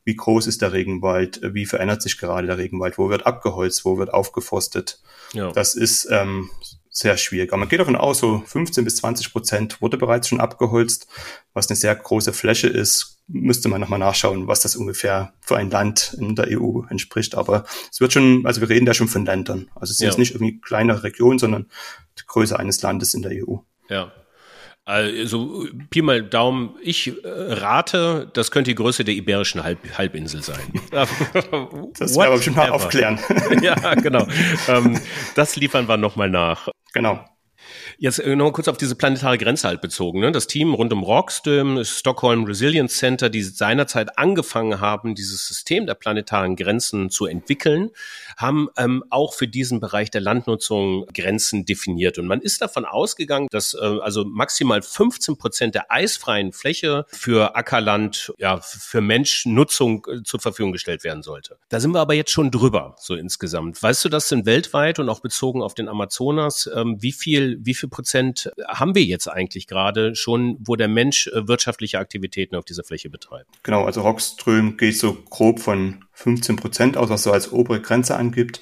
Wie 0.09 0.15
groß 0.15 0.47
ist 0.47 0.63
der 0.63 0.73
Regenwald? 0.73 1.39
Wie 1.53 1.67
verändert 1.67 2.01
sich 2.01 2.17
gerade 2.17 2.47
der 2.47 2.57
Regenwald? 2.57 2.97
Wo 2.97 3.11
wird 3.11 3.27
abgeholzt? 3.27 3.85
Wo 3.85 3.99
wird 3.99 4.11
aufgeforstet? 4.11 4.99
Ja. 5.33 5.51
Das 5.51 5.75
ist 5.75 6.07
ähm, 6.09 6.49
sehr 6.89 7.15
schwierig. 7.15 7.51
Aber 7.51 7.59
man 7.59 7.69
geht 7.69 7.79
davon 7.79 7.95
aus, 7.95 8.17
so 8.17 8.41
15 8.43 8.83
bis 8.85 8.95
20 8.95 9.31
Prozent 9.31 9.81
wurde 9.83 9.97
bereits 9.97 10.27
schon 10.27 10.39
abgeholzt, 10.39 11.07
was 11.53 11.69
eine 11.69 11.75
sehr 11.75 11.95
große 11.95 12.33
Fläche 12.33 12.65
ist. 12.65 13.19
Müsste 13.27 13.69
man 13.69 13.79
nochmal 13.79 13.99
nachschauen, 13.99 14.47
was 14.47 14.61
das 14.61 14.75
ungefähr 14.75 15.33
für 15.41 15.57
ein 15.57 15.69
Land 15.69 16.17
in 16.19 16.35
der 16.35 16.59
EU 16.59 16.81
entspricht. 16.89 17.35
Aber 17.35 17.65
es 17.91 18.01
wird 18.01 18.11
schon, 18.11 18.47
also 18.47 18.61
wir 18.61 18.69
reden 18.69 18.87
da 18.87 18.95
schon 18.95 19.09
von 19.09 19.27
Ländern. 19.27 19.69
Also 19.75 19.91
es 19.91 19.97
sind 19.97 20.11
ja. 20.11 20.17
nicht 20.17 20.33
irgendwie 20.33 20.59
kleine 20.59 21.03
Regionen, 21.03 21.37
sondern 21.37 21.67
die 22.17 22.23
Größe 22.25 22.57
eines 22.57 22.81
Landes 22.81 23.13
in 23.13 23.21
der 23.21 23.33
EU. 23.33 23.57
Ja. 23.89 24.11
Also 24.89 25.67
Pi 25.91 26.01
mal 26.01 26.23
Daumen, 26.23 26.75
ich 26.81 27.09
äh, 27.23 27.27
rate, 27.27 28.31
das 28.33 28.49
könnte 28.49 28.71
die 28.71 28.75
Größe 28.75 29.03
der 29.03 29.13
Iberischen 29.13 29.61
Halb 29.61 29.77
Halbinsel 29.95 30.41
sein. 30.41 30.73
das 30.91 32.17
werden 32.17 32.31
wir 32.31 32.31
bestimmt 32.31 32.57
mal 32.57 32.71
aufklären. 32.71 33.19
ja, 33.61 33.93
genau. 33.93 34.25
Ähm, 34.67 34.99
das 35.35 35.55
liefern 35.57 35.87
wir 35.87 35.97
nochmal 35.97 36.31
nach. 36.31 36.69
Genau. 36.91 37.23
Jetzt 37.97 38.19
äh, 38.19 38.35
noch 38.35 38.51
kurz 38.51 38.67
auf 38.67 38.77
diese 38.77 38.95
planetare 38.95 39.37
Grenze 39.37 39.67
halt 39.67 39.81
bezogen. 39.81 40.19
Ne? 40.19 40.31
Das 40.31 40.47
Team 40.47 40.73
rund 40.73 40.93
um 40.93 41.03
Rockström, 41.03 41.83
Stockholm 41.83 42.45
Resilience 42.45 42.97
Center, 42.97 43.29
die 43.29 43.43
seinerzeit 43.43 44.17
angefangen 44.17 44.79
haben, 44.79 45.15
dieses 45.15 45.47
System 45.47 45.85
der 45.85 45.95
planetaren 45.95 46.55
Grenzen 46.55 47.09
zu 47.09 47.25
entwickeln, 47.25 47.89
haben 48.37 48.69
ähm, 48.77 49.03
auch 49.09 49.33
für 49.33 49.47
diesen 49.47 49.79
Bereich 49.79 50.11
der 50.11 50.21
Landnutzung 50.21 51.05
Grenzen 51.13 51.65
definiert. 51.65 52.17
Und 52.17 52.27
man 52.27 52.41
ist 52.41 52.61
davon 52.61 52.85
ausgegangen, 52.85 53.47
dass 53.51 53.73
äh, 53.73 53.77
also 53.79 54.25
maximal 54.25 54.81
15 54.81 55.37
Prozent 55.37 55.75
der 55.75 55.91
eisfreien 55.91 56.51
Fläche 56.51 57.05
für 57.09 57.55
Ackerland, 57.55 58.33
ja, 58.37 58.59
für 58.61 59.01
Menschnutzung 59.01 60.05
äh, 60.09 60.23
zur 60.23 60.39
Verfügung 60.39 60.71
gestellt 60.71 61.03
werden 61.03 61.23
sollte. 61.23 61.57
Da 61.69 61.79
sind 61.79 61.91
wir 61.93 61.99
aber 61.99 62.13
jetzt 62.13 62.31
schon 62.31 62.51
drüber, 62.51 62.95
so 62.97 63.15
insgesamt. 63.15 63.81
Weißt 63.81 64.05
du 64.05 64.09
das 64.09 64.29
denn 64.29 64.45
weltweit 64.45 64.99
und 64.99 65.09
auch 65.09 65.19
bezogen 65.19 65.61
auf 65.61 65.73
den 65.73 65.87
Amazonas, 65.87 66.69
ähm, 66.73 66.97
wie 66.99 67.11
viel, 67.11 67.58
wie 67.61 67.73
viel 67.73 67.89
Prozent 67.89 68.51
haben 68.67 68.95
wir 68.95 69.03
jetzt 69.03 69.27
eigentlich 69.27 69.67
gerade 69.67 70.15
schon, 70.15 70.57
wo 70.59 70.75
der 70.75 70.87
Mensch 70.87 71.27
äh, 71.27 71.47
wirtschaftliche 71.47 71.99
Aktivitäten 71.99 72.55
auf 72.55 72.65
dieser 72.65 72.83
Fläche 72.83 73.09
betreibt? 73.09 73.47
Genau, 73.63 73.85
also 73.85 74.01
Rockström 74.01 74.77
geht 74.77 74.97
so 74.97 75.13
grob 75.29 75.59
von 75.59 76.05
15 76.13 76.55
Prozent 76.55 76.97
aus, 76.97 77.09
was 77.09 77.23
so 77.23 77.31
als 77.31 77.51
obere 77.51 77.81
Grenze 77.81 78.15
angibt. 78.15 78.61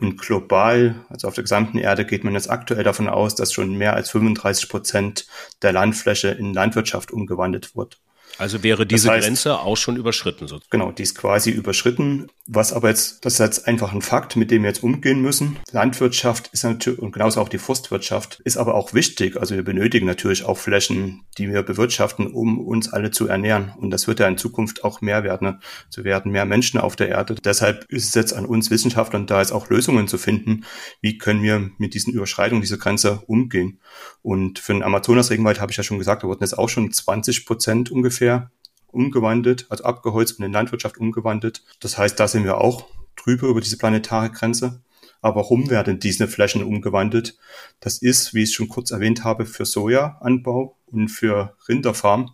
Und 0.00 0.16
global, 0.16 1.04
also 1.08 1.26
auf 1.26 1.34
der 1.34 1.42
gesamten 1.42 1.78
Erde, 1.78 2.04
geht 2.04 2.22
man 2.22 2.34
jetzt 2.34 2.48
aktuell 2.48 2.84
davon 2.84 3.08
aus, 3.08 3.34
dass 3.34 3.52
schon 3.52 3.74
mehr 3.74 3.94
als 3.94 4.10
35 4.10 4.68
Prozent 4.68 5.26
der 5.62 5.72
Landfläche 5.72 6.28
in 6.28 6.54
Landwirtschaft 6.54 7.10
umgewandelt 7.10 7.74
wird. 7.74 7.98
Also 8.38 8.62
wäre 8.62 8.86
diese 8.86 9.08
das 9.08 9.16
heißt, 9.16 9.26
Grenze 9.26 9.58
auch 9.58 9.76
schon 9.76 9.96
überschritten. 9.96 10.46
Sozusagen. 10.46 10.70
Genau, 10.70 10.92
die 10.92 11.02
ist 11.02 11.16
quasi 11.16 11.50
überschritten. 11.50 12.28
Was 12.46 12.72
aber 12.72 12.88
jetzt, 12.88 13.24
das 13.24 13.34
ist 13.34 13.38
jetzt 13.40 13.66
einfach 13.66 13.92
ein 13.92 14.00
Fakt, 14.00 14.36
mit 14.36 14.50
dem 14.50 14.62
wir 14.62 14.70
jetzt 14.70 14.82
umgehen 14.82 15.20
müssen. 15.20 15.58
Landwirtschaft 15.72 16.48
ist 16.52 16.64
natürlich, 16.64 16.98
und 17.00 17.12
genauso 17.12 17.40
auch 17.40 17.48
die 17.48 17.58
Forstwirtschaft, 17.58 18.40
ist 18.44 18.56
aber 18.56 18.74
auch 18.74 18.94
wichtig. 18.94 19.36
Also 19.36 19.54
wir 19.56 19.64
benötigen 19.64 20.06
natürlich 20.06 20.44
auch 20.44 20.56
Flächen, 20.56 21.24
die 21.36 21.48
wir 21.50 21.62
bewirtschaften, 21.62 22.28
um 22.28 22.58
uns 22.58 22.92
alle 22.92 23.10
zu 23.10 23.26
ernähren. 23.26 23.74
Und 23.76 23.90
das 23.90 24.06
wird 24.06 24.20
ja 24.20 24.28
in 24.28 24.38
Zukunft 24.38 24.84
auch 24.84 25.00
mehr 25.00 25.24
werden. 25.24 25.60
So 25.90 26.04
werden 26.04 26.32
mehr 26.32 26.46
Menschen 26.46 26.80
auf 26.80 26.96
der 26.96 27.08
Erde. 27.08 27.34
Deshalb 27.34 27.84
ist 27.88 28.08
es 28.08 28.14
jetzt 28.14 28.32
an 28.32 28.46
uns 28.46 28.70
Wissenschaftlern 28.70 29.26
da 29.26 29.40
jetzt 29.40 29.52
auch 29.52 29.68
Lösungen 29.68 30.08
zu 30.08 30.16
finden. 30.16 30.64
Wie 31.02 31.18
können 31.18 31.42
wir 31.42 31.70
mit 31.76 31.92
diesen 31.92 32.14
Überschreitungen 32.14 32.62
dieser 32.62 32.78
Grenze 32.78 33.22
umgehen? 33.26 33.80
Und 34.22 34.58
für 34.58 34.72
den 34.72 34.82
Amazonas-Regenwald 34.82 35.60
habe 35.60 35.72
ich 35.72 35.76
ja 35.76 35.82
schon 35.82 35.98
gesagt, 35.98 36.22
da 36.22 36.28
wurden 36.28 36.42
jetzt 36.42 36.56
auch 36.56 36.68
schon 36.68 36.92
20 36.92 37.44
Prozent 37.44 37.90
ungefähr 37.90 38.27
ungefähr 38.28 38.50
umgewandelt, 38.90 39.66
also 39.68 39.84
abgeholzt 39.84 40.38
und 40.38 40.46
in 40.46 40.52
Landwirtschaft 40.52 40.98
umgewandelt. 40.98 41.62
Das 41.80 41.98
heißt, 41.98 42.18
da 42.18 42.26
sind 42.26 42.44
wir 42.44 42.58
auch 42.58 42.86
drüber 43.16 43.48
über 43.48 43.60
diese 43.60 43.76
planetare 43.76 44.30
Grenze. 44.30 44.82
Aber 45.20 45.42
warum 45.42 45.68
werden 45.68 45.98
diese 45.98 46.28
Flächen 46.28 46.62
umgewandelt? 46.62 47.36
Das 47.80 47.98
ist, 47.98 48.34
wie 48.34 48.44
ich 48.44 48.54
schon 48.54 48.68
kurz 48.68 48.90
erwähnt 48.92 49.24
habe, 49.24 49.46
für 49.46 49.66
Sojaanbau 49.66 50.76
und 50.86 51.08
für 51.08 51.56
Rinderfarm. 51.68 52.30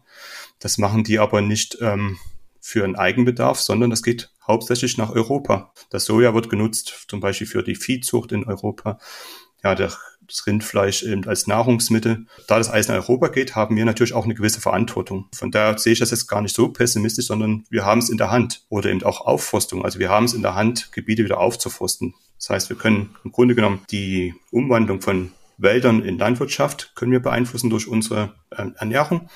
Das 0.59 0.79
machen 0.79 1.03
die 1.03 1.19
aber 1.19 1.41
nicht 1.41 1.79
ähm, 1.81 2.19
für 2.61 2.85
einen 2.85 2.97
Eigenbedarf, 2.97 3.59
sondern 3.59 3.91
das 3.91 4.03
geht 4.03 4.31
hauptsächlich 4.47 4.97
nach 4.97 5.11
Europa. 5.11 5.73
Das 5.91 6.05
Soja 6.05 6.35
wird 6.35 6.51
genutzt 6.51 7.07
zum 7.09 7.21
Beispiel 7.21 7.47
für 7.47 7.63
die 7.63 7.75
Viehzucht 7.75 8.33
in 8.33 8.45
Europa. 8.45 8.99
Ja, 9.63 9.75
der 9.75 9.91
das 10.27 10.47
Rindfleisch 10.47 11.03
eben 11.03 11.27
als 11.27 11.47
Nahrungsmittel. 11.47 12.27
Da 12.47 12.59
das 12.59 12.71
Eis 12.71 12.89
in 12.89 12.95
Europa 12.95 13.29
geht, 13.29 13.55
haben 13.55 13.77
wir 13.77 13.85
natürlich 13.85 14.15
auch 14.15 14.25
eine 14.25 14.35
gewisse 14.35 14.61
Verantwortung. 14.61 15.27
Von 15.35 15.51
daher 15.51 15.79
sehe 15.79 15.93
ich 15.93 15.99
das 15.99 16.11
jetzt 16.11 16.27
gar 16.27 16.43
nicht 16.43 16.55
so 16.55 16.69
pessimistisch, 16.69 17.27
sondern 17.27 17.65
wir 17.71 17.85
haben 17.85 18.01
es 18.01 18.11
in 18.11 18.19
der 18.19 18.31
Hand. 18.31 18.63
Oder 18.69 18.91
eben 18.91 19.03
auch 19.03 19.21
Aufforstung. 19.21 19.85
Also 19.85 19.99
wir 19.99 20.11
haben 20.11 20.25
es 20.25 20.35
in 20.35 20.43
der 20.43 20.55
Hand, 20.55 20.93
Gebiete 20.93 21.25
wieder 21.25 21.39
aufzuforsten. 21.39 22.15
Das 22.39 22.51
heißt, 22.51 22.69
wir 22.69 22.77
können 22.77 23.17
im 23.25 23.33
Grunde 23.33 23.55
genommen 23.55 23.83
die 23.91 24.35
Umwandlung 24.51 25.01
von 25.01 25.33
Wäldern 25.57 26.03
in 26.03 26.19
Landwirtschaft 26.19 26.93
können 26.95 27.13
wir 27.13 27.21
beeinflussen 27.21 27.71
durch 27.71 27.87
unsere 27.87 28.35
äh, 28.51 28.67
Ernährung. 28.77 29.29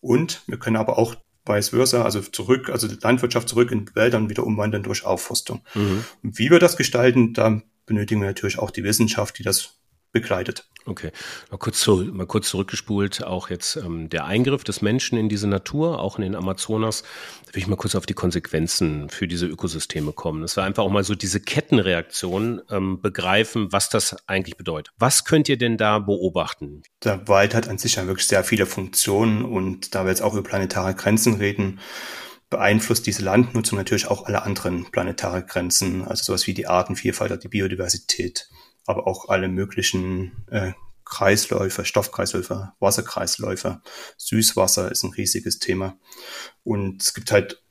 Und 0.00 0.42
wir 0.46 0.58
können 0.58 0.76
aber 0.76 0.98
auch 0.98 1.14
vice 1.46 1.70
versa, 1.70 2.02
also 2.02 2.20
zurück, 2.20 2.70
also 2.70 2.88
die 2.88 2.98
Landwirtschaft 3.00 3.48
zurück 3.48 3.70
in 3.70 3.94
Wäldern 3.94 4.28
wieder 4.28 4.44
umwandeln 4.44 4.82
durch 4.82 5.04
Aufforstung. 5.04 5.62
Mhm. 5.74 6.04
wie 6.22 6.50
wir 6.50 6.58
das 6.58 6.76
gestalten, 6.76 7.32
da 7.32 7.62
benötigen 7.86 8.20
wir 8.20 8.28
natürlich 8.28 8.58
auch 8.58 8.70
die 8.70 8.84
Wissenschaft, 8.84 9.38
die 9.38 9.42
das 9.42 9.79
begleitet. 10.12 10.66
Okay, 10.86 11.12
mal 11.50 11.58
kurz, 11.58 11.80
zu, 11.80 11.96
mal 11.96 12.26
kurz 12.26 12.48
zurückgespult, 12.48 13.22
auch 13.22 13.50
jetzt 13.50 13.76
ähm, 13.76 14.08
der 14.08 14.24
Eingriff 14.24 14.64
des 14.64 14.80
Menschen 14.80 15.18
in 15.18 15.28
diese 15.28 15.46
Natur, 15.46 16.00
auch 16.00 16.16
in 16.16 16.22
den 16.22 16.34
Amazonas, 16.34 17.02
da 17.46 17.54
will 17.54 17.62
ich 17.62 17.68
mal 17.68 17.76
kurz 17.76 17.94
auf 17.94 18.06
die 18.06 18.14
Konsequenzen 18.14 19.10
für 19.10 19.28
diese 19.28 19.46
Ökosysteme 19.46 20.12
kommen. 20.12 20.40
Das 20.40 20.56
war 20.56 20.64
einfach 20.64 20.82
auch 20.82 20.90
mal 20.90 21.04
so 21.04 21.14
diese 21.14 21.38
Kettenreaktion 21.38 22.62
ähm, 22.70 23.00
begreifen, 23.00 23.70
was 23.72 23.90
das 23.90 24.16
eigentlich 24.26 24.56
bedeutet. 24.56 24.94
Was 24.98 25.24
könnt 25.24 25.48
ihr 25.50 25.58
denn 25.58 25.76
da 25.76 25.98
beobachten? 25.98 26.82
Der 27.04 27.28
Wald 27.28 27.54
hat 27.54 27.68
an 27.68 27.76
sich 27.76 27.96
ja 27.96 28.06
wirklich 28.06 28.26
sehr 28.26 28.42
viele 28.42 28.64
Funktionen 28.64 29.44
und 29.44 29.94
da 29.94 30.04
wir 30.04 30.10
jetzt 30.10 30.22
auch 30.22 30.32
über 30.32 30.42
planetare 30.42 30.94
Grenzen 30.94 31.34
reden, 31.34 31.78
beeinflusst 32.48 33.06
diese 33.06 33.22
Landnutzung 33.22 33.78
natürlich 33.78 34.08
auch 34.08 34.24
alle 34.24 34.42
anderen 34.42 34.90
planetare 34.90 35.44
Grenzen, 35.44 36.04
also 36.04 36.24
sowas 36.24 36.46
wie 36.46 36.54
die 36.54 36.66
Artenvielfalt, 36.66 37.44
die 37.44 37.48
Biodiversität 37.48 38.48
aber 38.90 39.06
auch 39.06 39.28
alle 39.28 39.48
möglichen 39.48 40.44
äh, 40.50 40.72
Kreisläufe, 41.04 41.84
Stoffkreisläufe, 41.84 42.72
Wasserkreisläufe. 42.78 43.80
Süßwasser 44.16 44.90
ist 44.90 45.02
ein 45.02 45.12
riesiges 45.12 45.58
Thema. 45.58 45.98
Und 46.62 47.02
es 47.02 47.14
gibt 47.14 47.32
halt 47.32 47.62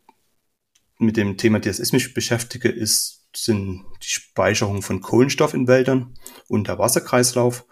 mit 0.97 1.15
dem 1.15 1.37
Thema, 1.37 1.59
das 1.59 1.79
ich 1.79 1.93
mich 1.93 2.13
beschäftige, 2.13 2.69
ist, 2.69 3.27
sind 3.35 3.85
die 4.03 4.09
Speicherung 4.09 4.81
von 4.81 5.01
Kohlenstoff 5.01 5.53
in 5.53 5.67
Wäldern 5.67 6.15
und 6.47 6.67
der 6.67 6.79
Wasserkreislauf. 6.79 7.65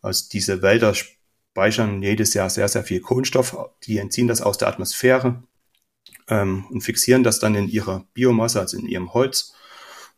Also 0.00 0.24
diese 0.32 0.62
Wälder 0.62 0.94
speichern 0.94 2.02
jedes 2.02 2.34
Jahr 2.34 2.50
sehr, 2.50 2.68
sehr 2.68 2.82
viel 2.82 3.00
Kohlenstoff. 3.00 3.56
Die 3.84 3.98
entziehen 3.98 4.26
das 4.26 4.40
aus 4.40 4.58
der 4.58 4.68
Atmosphäre 4.68 5.42
ähm, 6.28 6.66
und 6.70 6.80
fixieren 6.80 7.22
das 7.22 7.38
dann 7.38 7.54
in 7.54 7.68
ihrer 7.68 8.06
Biomasse, 8.14 8.58
also 8.60 8.76
in 8.76 8.86
ihrem 8.86 9.14
Holz. 9.14 9.54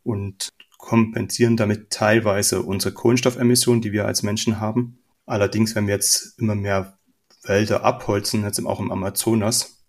Und 0.03 0.49
kompensieren 0.85 1.57
damit 1.57 1.89
teilweise 1.89 2.61
unsere 2.61 2.93
Kohlenstoffemissionen, 2.93 3.81
die 3.81 3.91
wir 3.91 4.05
als 4.05 4.21
Menschen 4.21 4.59
haben. 4.59 4.99
Allerdings, 5.25 5.73
wenn 5.73 5.87
wir 5.87 5.95
jetzt 5.95 6.37
immer 6.39 6.53
mehr 6.53 6.99
Wälder 7.43 7.83
abholzen, 7.83 8.43
jetzt 8.43 8.63
auch 8.63 8.79
im 8.79 8.91
Amazonas, 8.91 9.83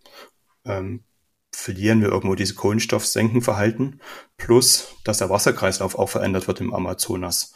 ähm, 0.64 1.04
verlieren 1.52 2.00
wir 2.00 2.08
irgendwo 2.08 2.34
diese 2.34 2.54
Kohlenstoffsenkenverhalten, 2.54 4.00
plus 4.38 4.94
dass 5.04 5.18
der 5.18 5.28
Wasserkreislauf 5.28 5.98
auch 5.98 6.08
verändert 6.08 6.48
wird 6.48 6.62
im 6.62 6.72
Amazonas. 6.72 7.54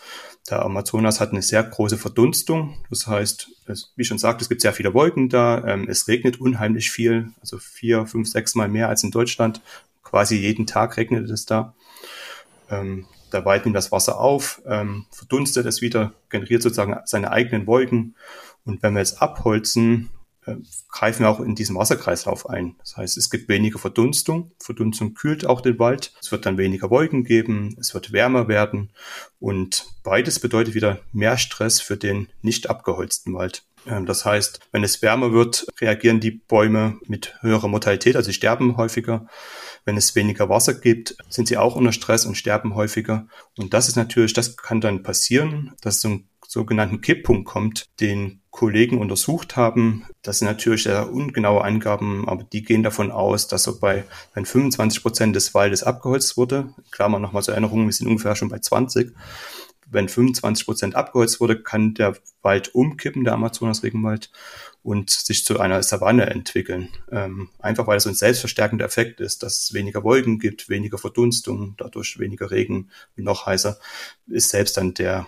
Der 0.50 0.62
Amazonas 0.62 1.18
hat 1.18 1.30
eine 1.30 1.42
sehr 1.42 1.62
große 1.62 1.96
Verdunstung, 1.96 2.76
das 2.90 3.06
heißt, 3.06 3.50
es, 3.66 3.92
wie 3.96 4.04
schon 4.04 4.18
sagt, 4.18 4.42
es 4.42 4.50
gibt 4.50 4.60
sehr 4.60 4.74
viele 4.74 4.92
Wolken 4.92 5.30
da, 5.30 5.64
ähm, 5.66 5.86
es 5.88 6.08
regnet 6.08 6.40
unheimlich 6.40 6.90
viel, 6.90 7.30
also 7.40 7.56
vier, 7.58 8.06
fünf, 8.06 8.28
sechs 8.28 8.54
Mal 8.54 8.68
mehr 8.68 8.90
als 8.90 9.02
in 9.02 9.10
Deutschland, 9.10 9.62
quasi 10.02 10.36
jeden 10.36 10.66
Tag 10.66 10.98
regnet 10.98 11.30
es 11.30 11.46
da. 11.46 11.74
Ähm, 12.70 13.06
der 13.32 13.44
Wald 13.44 13.64
nimmt 13.64 13.76
das 13.76 13.92
Wasser 13.92 14.20
auf, 14.20 14.62
ähm, 14.66 15.06
verdunstet 15.10 15.66
es 15.66 15.80
wieder, 15.80 16.12
generiert 16.28 16.62
sozusagen 16.62 16.96
seine 17.04 17.30
eigenen 17.30 17.66
Wolken. 17.66 18.14
Und 18.64 18.82
wenn 18.82 18.94
wir 18.94 19.00
jetzt 19.00 19.20
abholzen, 19.22 20.10
äh, 20.46 20.56
greifen 20.90 21.20
wir 21.20 21.30
auch 21.30 21.40
in 21.40 21.54
diesen 21.54 21.76
Wasserkreislauf 21.76 22.48
ein. 22.48 22.76
Das 22.78 22.96
heißt, 22.96 23.16
es 23.16 23.30
gibt 23.30 23.48
weniger 23.48 23.78
Verdunstung. 23.78 24.52
Verdunstung 24.58 25.14
kühlt 25.14 25.46
auch 25.46 25.60
den 25.60 25.78
Wald. 25.78 26.12
Es 26.20 26.32
wird 26.32 26.46
dann 26.46 26.58
weniger 26.58 26.90
Wolken 26.90 27.24
geben. 27.24 27.76
Es 27.78 27.94
wird 27.94 28.12
wärmer 28.12 28.48
werden. 28.48 28.90
Und 29.38 29.86
beides 30.02 30.40
bedeutet 30.40 30.74
wieder 30.74 30.98
mehr 31.12 31.38
Stress 31.38 31.80
für 31.80 31.96
den 31.96 32.28
nicht 32.42 32.70
abgeholzten 32.70 33.34
Wald. 33.34 33.64
Ähm, 33.86 34.06
das 34.06 34.24
heißt, 34.24 34.60
wenn 34.72 34.84
es 34.84 35.02
wärmer 35.02 35.32
wird, 35.32 35.66
reagieren 35.80 36.20
die 36.20 36.32
Bäume 36.32 36.98
mit 37.06 37.34
höherer 37.40 37.68
Mortalität, 37.68 38.16
also 38.16 38.26
sie 38.26 38.34
sterben 38.34 38.76
häufiger. 38.76 39.26
Wenn 39.84 39.96
es 39.96 40.14
weniger 40.14 40.48
Wasser 40.48 40.74
gibt, 40.74 41.16
sind 41.30 41.48
sie 41.48 41.56
auch 41.56 41.74
unter 41.74 41.92
Stress 41.92 42.26
und 42.26 42.36
sterben 42.36 42.74
häufiger. 42.74 43.26
Und 43.56 43.72
das 43.72 43.88
ist 43.88 43.96
natürlich, 43.96 44.34
das 44.34 44.56
kann 44.56 44.80
dann 44.80 45.02
passieren, 45.02 45.74
dass 45.80 46.00
so 46.00 46.08
ein 46.08 46.28
sogenannten 46.46 47.00
Kipppunkt 47.00 47.48
kommt, 47.48 47.86
den 48.00 48.42
Kollegen 48.50 48.98
untersucht 48.98 49.56
haben. 49.56 50.04
Das 50.22 50.40
sind 50.40 50.48
natürlich 50.48 50.82
sehr 50.82 51.12
ungenaue 51.12 51.62
Angaben, 51.62 52.28
aber 52.28 52.42
die 52.42 52.64
gehen 52.64 52.82
davon 52.82 53.12
aus, 53.12 53.46
dass 53.46 53.62
so 53.62 53.78
bei, 53.78 54.04
wenn 54.34 54.44
25 54.44 55.00
Prozent 55.00 55.36
des 55.36 55.54
Waldes 55.54 55.84
abgeholzt 55.84 56.36
wurde, 56.36 56.74
Klammer 56.90 57.20
nochmal 57.20 57.44
zur 57.44 57.54
Erinnerung, 57.54 57.86
wir 57.86 57.92
sind 57.92 58.08
ungefähr 58.08 58.34
schon 58.34 58.48
bei 58.48 58.58
20, 58.58 59.14
wenn 59.90 60.08
25 60.08 60.64
Prozent 60.64 60.94
abgeholzt 60.94 61.40
wurde, 61.40 61.62
kann 61.62 61.94
der 61.94 62.16
Wald 62.42 62.74
umkippen, 62.74 63.24
der 63.24 63.34
Amazonas-Regenwald, 63.34 64.30
und 64.82 65.10
sich 65.10 65.44
zu 65.44 65.60
einer 65.60 65.82
Savanne 65.82 66.30
entwickeln. 66.30 66.88
Ähm, 67.10 67.50
einfach 67.58 67.86
weil 67.86 67.98
es 67.98 68.06
ein 68.06 68.14
selbstverstärkender 68.14 68.84
Effekt 68.84 69.20
ist, 69.20 69.42
dass 69.42 69.64
es 69.64 69.74
weniger 69.74 70.04
Wolken 70.04 70.38
gibt, 70.38 70.68
weniger 70.68 70.96
Verdunstung, 70.96 71.74
dadurch 71.76 72.18
weniger 72.18 72.50
Regen 72.50 72.90
noch 73.16 73.46
heißer, 73.46 73.78
ist 74.28 74.48
selbst 74.48 74.76
dann 74.76 74.94
der 74.94 75.26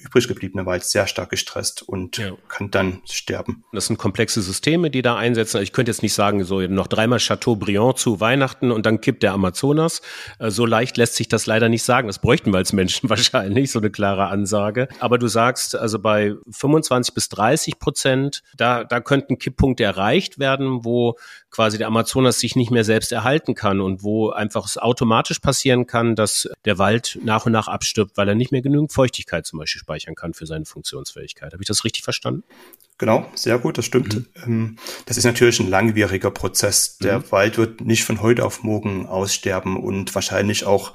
übrig 0.00 0.28
gebliebene 0.28 0.66
Wald 0.66 0.84
sehr 0.84 1.06
stark 1.06 1.30
gestresst 1.30 1.82
und 1.82 2.16
ja. 2.16 2.32
kann 2.48 2.70
dann 2.70 3.02
sterben. 3.08 3.64
Das 3.72 3.86
sind 3.86 3.98
komplexe 3.98 4.42
Systeme, 4.42 4.90
die 4.90 5.02
da 5.02 5.16
einsetzen. 5.16 5.62
Ich 5.62 5.72
könnte 5.72 5.90
jetzt 5.90 6.02
nicht 6.02 6.14
sagen, 6.14 6.44
so 6.44 6.60
noch 6.60 6.86
dreimal 6.86 7.18
Chateaubriand 7.18 7.98
zu 7.98 8.20
Weihnachten 8.20 8.70
und 8.70 8.86
dann 8.86 9.00
kippt 9.00 9.22
der 9.22 9.32
Amazonas. 9.32 10.00
Äh, 10.38 10.50
so 10.50 10.66
leicht 10.66 10.96
lässt 10.96 11.16
sich 11.16 11.28
das 11.28 11.46
leider 11.46 11.68
nicht 11.68 11.82
sagen. 11.82 12.06
Das 12.06 12.18
bräuchten 12.18 12.52
wir 12.52 12.58
als 12.58 12.72
Menschen 12.72 13.10
wahrscheinlich, 13.10 13.70
so 13.70 13.78
eine 13.78 13.90
klare 13.90 14.28
Ansage. 14.28 14.88
Aber 15.00 15.18
du 15.18 15.28
sagst, 15.28 15.76
also 15.76 15.98
bei 15.98 16.34
25 16.50 17.14
bis 17.14 17.28
30 17.28 17.78
Prozent, 17.78 18.42
da, 18.56 18.84
da 18.84 19.00
könnten 19.00 19.38
Kipppunkte 19.38 19.84
erreicht 19.84 20.38
werden, 20.38 20.84
wo 20.84 21.16
quasi 21.50 21.78
der 21.78 21.88
Amazonas 21.88 22.38
sich 22.38 22.56
nicht 22.56 22.70
mehr 22.70 22.84
selbst 22.84 23.12
erhalten 23.12 23.54
kann 23.54 23.80
und 23.80 24.02
wo 24.02 24.30
einfach 24.30 24.66
es 24.66 24.78
automatisch 24.78 25.40
passieren 25.40 25.86
kann, 25.86 26.14
dass 26.14 26.48
der 26.64 26.78
Wald 26.78 27.18
nach 27.22 27.46
und 27.46 27.52
nach 27.52 27.68
abstirbt, 27.68 28.16
weil 28.16 28.28
er 28.28 28.34
nicht 28.34 28.52
mehr 28.52 28.62
genügend 28.62 28.92
Feuchtigkeit 28.92 29.46
zum 29.46 29.58
Beispiel 29.58 29.82
speichern 29.90 30.14
kann 30.14 30.34
für 30.34 30.46
seine 30.46 30.64
Funktionsfähigkeit. 30.64 31.52
Habe 31.52 31.62
ich 31.62 31.66
das 31.66 31.84
richtig 31.84 32.04
verstanden? 32.04 32.44
Genau, 32.98 33.26
sehr 33.34 33.58
gut, 33.58 33.76
das 33.76 33.86
stimmt. 33.86 34.14
Mhm. 34.14 34.26
Ähm, 34.44 34.76
das 35.06 35.16
ist 35.16 35.24
natürlich 35.24 35.58
ein 35.58 35.68
langwieriger 35.68 36.30
Prozess. 36.30 36.98
Der 36.98 37.18
mhm. 37.18 37.32
Wald 37.32 37.58
wird 37.58 37.80
nicht 37.80 38.04
von 38.04 38.22
heute 38.22 38.44
auf 38.44 38.62
morgen 38.62 39.06
aussterben 39.06 39.76
und 39.76 40.14
wahrscheinlich 40.14 40.64
auch 40.64 40.92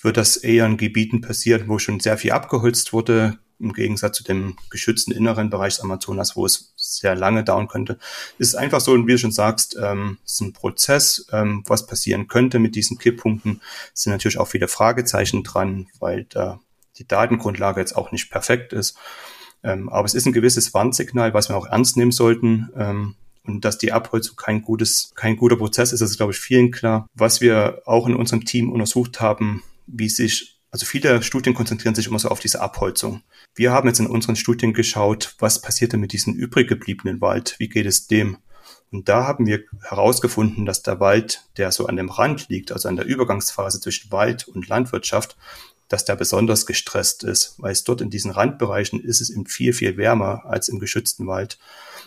wird 0.00 0.16
das 0.16 0.36
eher 0.36 0.66
in 0.66 0.76
Gebieten 0.76 1.22
passieren, 1.22 1.64
wo 1.66 1.78
schon 1.78 1.98
sehr 1.98 2.18
viel 2.18 2.32
abgeholzt 2.32 2.92
wurde, 2.92 3.38
im 3.58 3.72
Gegensatz 3.72 4.18
zu 4.18 4.22
dem 4.22 4.56
geschützten 4.70 5.12
inneren 5.12 5.48
Bereich 5.48 5.76
des 5.76 5.82
Amazonas, 5.82 6.36
wo 6.36 6.44
es 6.44 6.74
sehr 6.76 7.14
lange 7.14 7.42
dauern 7.42 7.68
könnte. 7.68 7.98
Es 8.38 8.48
ist 8.48 8.54
einfach 8.54 8.80
so, 8.80 8.94
wie 9.06 9.12
du 9.12 9.18
schon 9.18 9.32
sagst, 9.32 9.76
ähm, 9.80 10.18
es 10.24 10.34
ist 10.34 10.40
ein 10.42 10.52
Prozess, 10.52 11.26
ähm, 11.32 11.64
was 11.66 11.86
passieren 11.86 12.28
könnte 12.28 12.58
mit 12.58 12.76
diesen 12.76 12.98
Kipppunkten. 12.98 13.62
Es 13.94 14.02
sind 14.02 14.12
natürlich 14.12 14.38
auch 14.38 14.48
viele 14.48 14.68
Fragezeichen 14.68 15.42
dran, 15.42 15.88
weil 15.98 16.24
da 16.24 16.60
die 16.98 17.06
Datengrundlage 17.06 17.80
jetzt 17.80 17.96
auch 17.96 18.12
nicht 18.12 18.30
perfekt 18.30 18.72
ist. 18.72 18.96
Ähm, 19.62 19.88
aber 19.88 20.04
es 20.04 20.14
ist 20.14 20.26
ein 20.26 20.32
gewisses 20.32 20.74
Warnsignal, 20.74 21.34
was 21.34 21.48
wir 21.48 21.56
auch 21.56 21.66
ernst 21.66 21.96
nehmen 21.96 22.12
sollten. 22.12 22.68
Ähm, 22.76 23.14
und 23.44 23.64
dass 23.64 23.78
die 23.78 23.92
Abholzung 23.92 24.36
kein 24.36 24.62
gutes, 24.62 25.12
kein 25.14 25.36
guter 25.36 25.56
Prozess 25.56 25.92
ist, 25.92 26.00
das 26.00 26.10
ist, 26.10 26.16
glaube 26.16 26.32
ich, 26.32 26.38
vielen 26.38 26.70
klar. 26.70 27.06
Was 27.14 27.40
wir 27.40 27.82
auch 27.84 28.06
in 28.06 28.16
unserem 28.16 28.44
Team 28.44 28.72
untersucht 28.72 29.20
haben, 29.20 29.62
wie 29.86 30.08
sich, 30.08 30.58
also 30.70 30.84
viele 30.84 31.22
Studien 31.22 31.54
konzentrieren 31.54 31.94
sich 31.94 32.08
immer 32.08 32.18
so 32.18 32.28
auf 32.28 32.40
diese 32.40 32.60
Abholzung. 32.60 33.22
Wir 33.54 33.72
haben 33.72 33.88
jetzt 33.88 34.00
in 34.00 34.08
unseren 34.08 34.36
Studien 34.36 34.72
geschaut, 34.72 35.36
was 35.38 35.62
passiert 35.62 35.92
denn 35.92 36.00
mit 36.00 36.12
diesem 36.12 36.34
übrig 36.34 36.68
gebliebenen 36.68 37.20
Wald? 37.20 37.54
Wie 37.58 37.68
geht 37.68 37.86
es 37.86 38.08
dem? 38.08 38.38
Und 38.90 39.08
da 39.08 39.26
haben 39.26 39.46
wir 39.46 39.64
herausgefunden, 39.82 40.64
dass 40.64 40.82
der 40.82 41.00
Wald, 41.00 41.42
der 41.56 41.72
so 41.72 41.86
an 41.86 41.96
dem 41.96 42.08
Rand 42.08 42.48
liegt, 42.48 42.72
also 42.72 42.88
an 42.88 42.96
der 42.96 43.06
Übergangsphase 43.06 43.80
zwischen 43.80 44.12
Wald 44.12 44.46
und 44.48 44.68
Landwirtschaft, 44.68 45.36
dass 45.88 46.04
der 46.04 46.16
besonders 46.16 46.66
gestresst 46.66 47.22
ist, 47.22 47.54
weil 47.58 47.72
es 47.72 47.84
dort 47.84 48.00
in 48.00 48.10
diesen 48.10 48.30
Randbereichen 48.30 49.00
ist 49.00 49.20
es 49.20 49.30
eben 49.30 49.46
viel, 49.46 49.72
viel 49.72 49.96
wärmer 49.96 50.44
als 50.46 50.68
im 50.68 50.78
geschützten 50.78 51.26
Wald. 51.26 51.58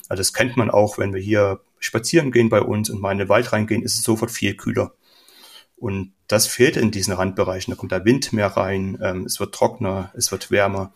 Also 0.09 0.19
das 0.19 0.33
kennt 0.33 0.57
man 0.57 0.69
auch, 0.69 0.97
wenn 0.97 1.13
wir 1.13 1.21
hier 1.21 1.61
spazieren 1.79 2.31
gehen 2.31 2.49
bei 2.49 2.61
uns 2.61 2.89
und 2.89 2.99
mal 2.99 3.11
in 3.11 3.19
den 3.19 3.29
Wald 3.29 3.51
reingehen, 3.53 3.83
ist 3.83 3.95
es 3.95 4.03
sofort 4.03 4.31
viel 4.31 4.55
kühler. 4.55 4.93
Und 5.77 6.13
das 6.27 6.45
fehlt 6.45 6.75
in 6.75 6.91
diesen 6.91 7.13
Randbereichen. 7.13 7.71
Da 7.71 7.77
kommt 7.77 7.93
der 7.93 8.03
Wind 8.03 8.33
mehr 8.33 8.47
rein, 8.47 8.99
ähm, 9.01 9.25
es 9.25 9.39
wird 9.39 9.55
trockener, 9.55 10.11
es 10.13 10.31
wird 10.31 10.51
wärmer. 10.51 10.93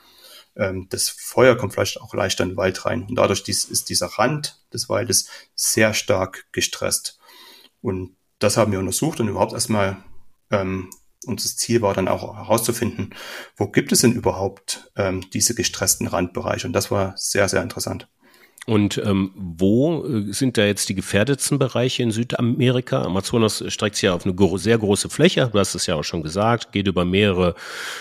Ähm, 0.57 0.87
das 0.89 1.07
Feuer 1.09 1.55
kommt 1.55 1.73
vielleicht 1.73 2.01
auch 2.01 2.13
leichter 2.13 2.43
in 2.43 2.51
den 2.51 2.57
Wald 2.57 2.85
rein. 2.85 3.03
Und 3.03 3.15
dadurch 3.15 3.43
dies, 3.43 3.63
ist 3.63 3.89
dieser 3.89 4.07
Rand 4.07 4.61
des 4.73 4.89
Waldes 4.89 5.29
sehr 5.55 5.93
stark 5.93 6.45
gestresst. 6.51 7.17
Und 7.81 8.17
das 8.39 8.57
haben 8.57 8.73
wir 8.73 8.79
untersucht 8.79 9.21
und 9.21 9.29
überhaupt 9.29 9.53
erstmal 9.53 10.03
ähm, 10.51 10.89
und 11.23 11.43
das 11.43 11.55
Ziel 11.55 11.81
war 11.81 11.93
dann 11.93 12.07
auch 12.07 12.35
herauszufinden, 12.35 13.13
wo 13.55 13.67
gibt 13.67 13.91
es 13.91 14.01
denn 14.01 14.13
überhaupt 14.13 14.91
ähm, 14.95 15.23
diese 15.31 15.55
gestressten 15.55 16.07
Randbereiche. 16.07 16.67
Und 16.67 16.73
das 16.73 16.91
war 16.91 17.13
sehr, 17.17 17.47
sehr 17.49 17.61
interessant. 17.61 18.07
Und 18.65 18.97
ähm, 19.03 19.31
wo 19.35 20.05
äh, 20.05 20.31
sind 20.31 20.57
da 20.57 20.65
jetzt 20.65 20.87
die 20.87 20.95
gefährdetsten 20.95 21.59
Bereiche 21.59 22.01
in 22.01 22.11
Südamerika? 22.11 23.01
Amazonas 23.01 23.63
streckt 23.67 23.97
sich 23.97 24.03
ja 24.03 24.13
auf 24.13 24.25
eine 24.25 24.35
sehr 24.57 24.77
große 24.77 25.09
Fläche, 25.09 25.49
du 25.51 25.59
hast 25.59 25.75
es 25.75 25.85
ja 25.85 25.95
auch 25.95 26.03
schon 26.03 26.23
gesagt, 26.23 26.71
geht 26.71 26.87
über 26.87 27.03
mehrere 27.03 27.55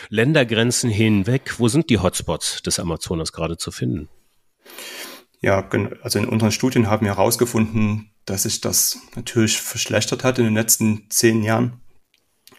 Ländergrenzen 0.09 0.88
hinweg. 0.88 1.55
Wo 1.59 1.67
sind 1.67 1.91
die 1.91 1.99
Hotspots 1.99 2.62
des 2.62 2.79
Amazonas 2.79 3.33
gerade 3.33 3.57
zu 3.57 3.73
finden? 3.73 4.09
Ja, 5.41 5.69
also 6.02 6.21
in 6.21 6.26
unseren 6.26 6.52
Studien 6.52 6.88
haben 6.88 7.05
wir 7.05 7.17
herausgefunden, 7.17 8.12
dass 8.25 8.45
sich 8.45 8.61
das 8.61 9.00
natürlich 9.17 9.61
verschlechtert 9.61 10.23
hat 10.23 10.38
in 10.38 10.45
den 10.45 10.55
letzten 10.55 11.11
zehn 11.11 11.43
Jahren. 11.43 11.82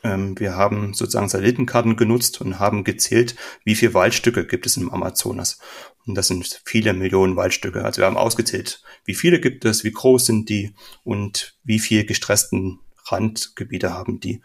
Ähm, 0.04 0.38
wir 0.40 0.56
haben 0.56 0.94
sozusagen 0.94 1.30
Satellitenkarten 1.30 1.96
genutzt 1.96 2.42
und 2.42 2.60
haben 2.60 2.84
gezählt, 2.84 3.36
wie 3.64 3.76
viele 3.76 3.94
Waldstücke 3.94 4.46
gibt 4.46 4.66
es 4.66 4.78
im 4.78 4.92
Amazonas. 4.92 5.60
Und 6.06 6.16
das 6.16 6.28
sind 6.28 6.62
viele 6.66 6.94
Millionen 6.94 7.36
Waldstücke. 7.36 7.84
Also 7.84 8.02
wir 8.02 8.06
haben 8.06 8.18
ausgezählt, 8.18 8.84
wie 9.06 9.16
viele 9.16 9.40
gibt 9.40 9.66
es, 9.66 9.84
wie 9.84 9.92
groß 9.92 10.26
sind 10.26 10.50
die 10.50 10.76
und 11.04 11.58
wie 11.64 11.80
viel 11.80 12.06
gestressten 12.06 12.80
Randgebiete 13.06 13.94
haben 13.94 14.20
die. 14.20 14.42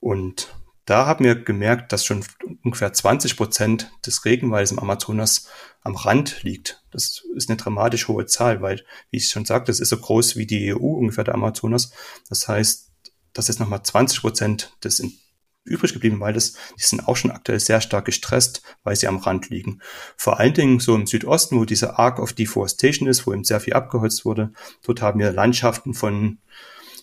Und 0.00 0.54
da 0.84 1.06
haben 1.06 1.24
wir 1.24 1.34
gemerkt, 1.34 1.92
dass 1.92 2.04
schon 2.04 2.24
ungefähr 2.62 2.92
20 2.92 3.36
Prozent 3.36 3.90
des 4.04 4.24
Regenwaldes 4.24 4.72
im 4.72 4.78
Amazonas 4.78 5.48
am 5.82 5.96
Rand 5.96 6.42
liegt. 6.42 6.82
Das 6.90 7.24
ist 7.34 7.48
eine 7.48 7.56
dramatisch 7.56 8.08
hohe 8.08 8.26
Zahl, 8.26 8.60
weil, 8.60 8.84
wie 9.10 9.16
ich 9.16 9.30
schon 9.30 9.46
sagte, 9.46 9.70
das 9.72 9.80
ist 9.80 9.88
so 9.88 9.96
groß 9.96 10.36
wie 10.36 10.46
die 10.46 10.74
EU 10.74 10.86
ungefähr 10.86 11.24
der 11.24 11.34
Amazonas. 11.34 11.92
Das 12.28 12.46
heißt, 12.48 12.92
dass 13.34 13.48
jetzt 13.48 13.60
nochmal 13.60 13.82
20 13.82 14.20
Prozent 14.20 14.76
des 14.82 15.02
übrig 15.64 15.92
gebliebenen 15.92 16.20
Waldes, 16.20 16.56
die 16.78 16.82
sind 16.82 17.08
auch 17.08 17.16
schon 17.16 17.30
aktuell 17.30 17.60
sehr 17.60 17.80
stark 17.80 18.04
gestresst, 18.04 18.62
weil 18.82 18.96
sie 18.96 19.08
am 19.08 19.16
Rand 19.16 19.50
liegen. 19.50 19.80
Vor 20.16 20.38
allen 20.38 20.54
Dingen 20.54 20.78
so 20.78 20.94
im 20.94 21.06
Südosten, 21.06 21.58
wo 21.58 21.64
diese 21.64 21.98
Arc 21.98 22.18
of 22.18 22.34
Deforestation 22.34 23.08
ist, 23.08 23.26
wo 23.26 23.32
eben 23.32 23.44
sehr 23.44 23.60
viel 23.60 23.72
abgeholzt 23.72 24.24
wurde, 24.24 24.52
dort 24.82 25.02
haben 25.02 25.20
wir 25.20 25.32
Landschaften 25.32 25.94
von 25.94 26.38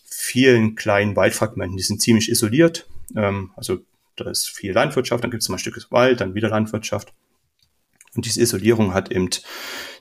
vielen 0.05 0.75
kleinen 0.75 1.15
Waldfragmenten, 1.15 1.77
die 1.77 1.83
sind 1.83 2.01
ziemlich 2.01 2.29
isoliert. 2.29 2.87
Ähm, 3.15 3.51
also 3.55 3.79
da 4.15 4.29
ist 4.29 4.49
viel 4.49 4.73
Landwirtschaft, 4.73 5.23
dann 5.23 5.31
gibt 5.31 5.41
es 5.41 5.49
mal 5.49 5.55
ein 5.55 5.59
Stück 5.59 5.87
Wald, 5.89 6.21
dann 6.21 6.35
wieder 6.35 6.49
Landwirtschaft. 6.49 7.13
Und 8.13 8.25
diese 8.25 8.41
Isolierung 8.41 8.93
hat 8.93 9.11
eben 9.11 9.29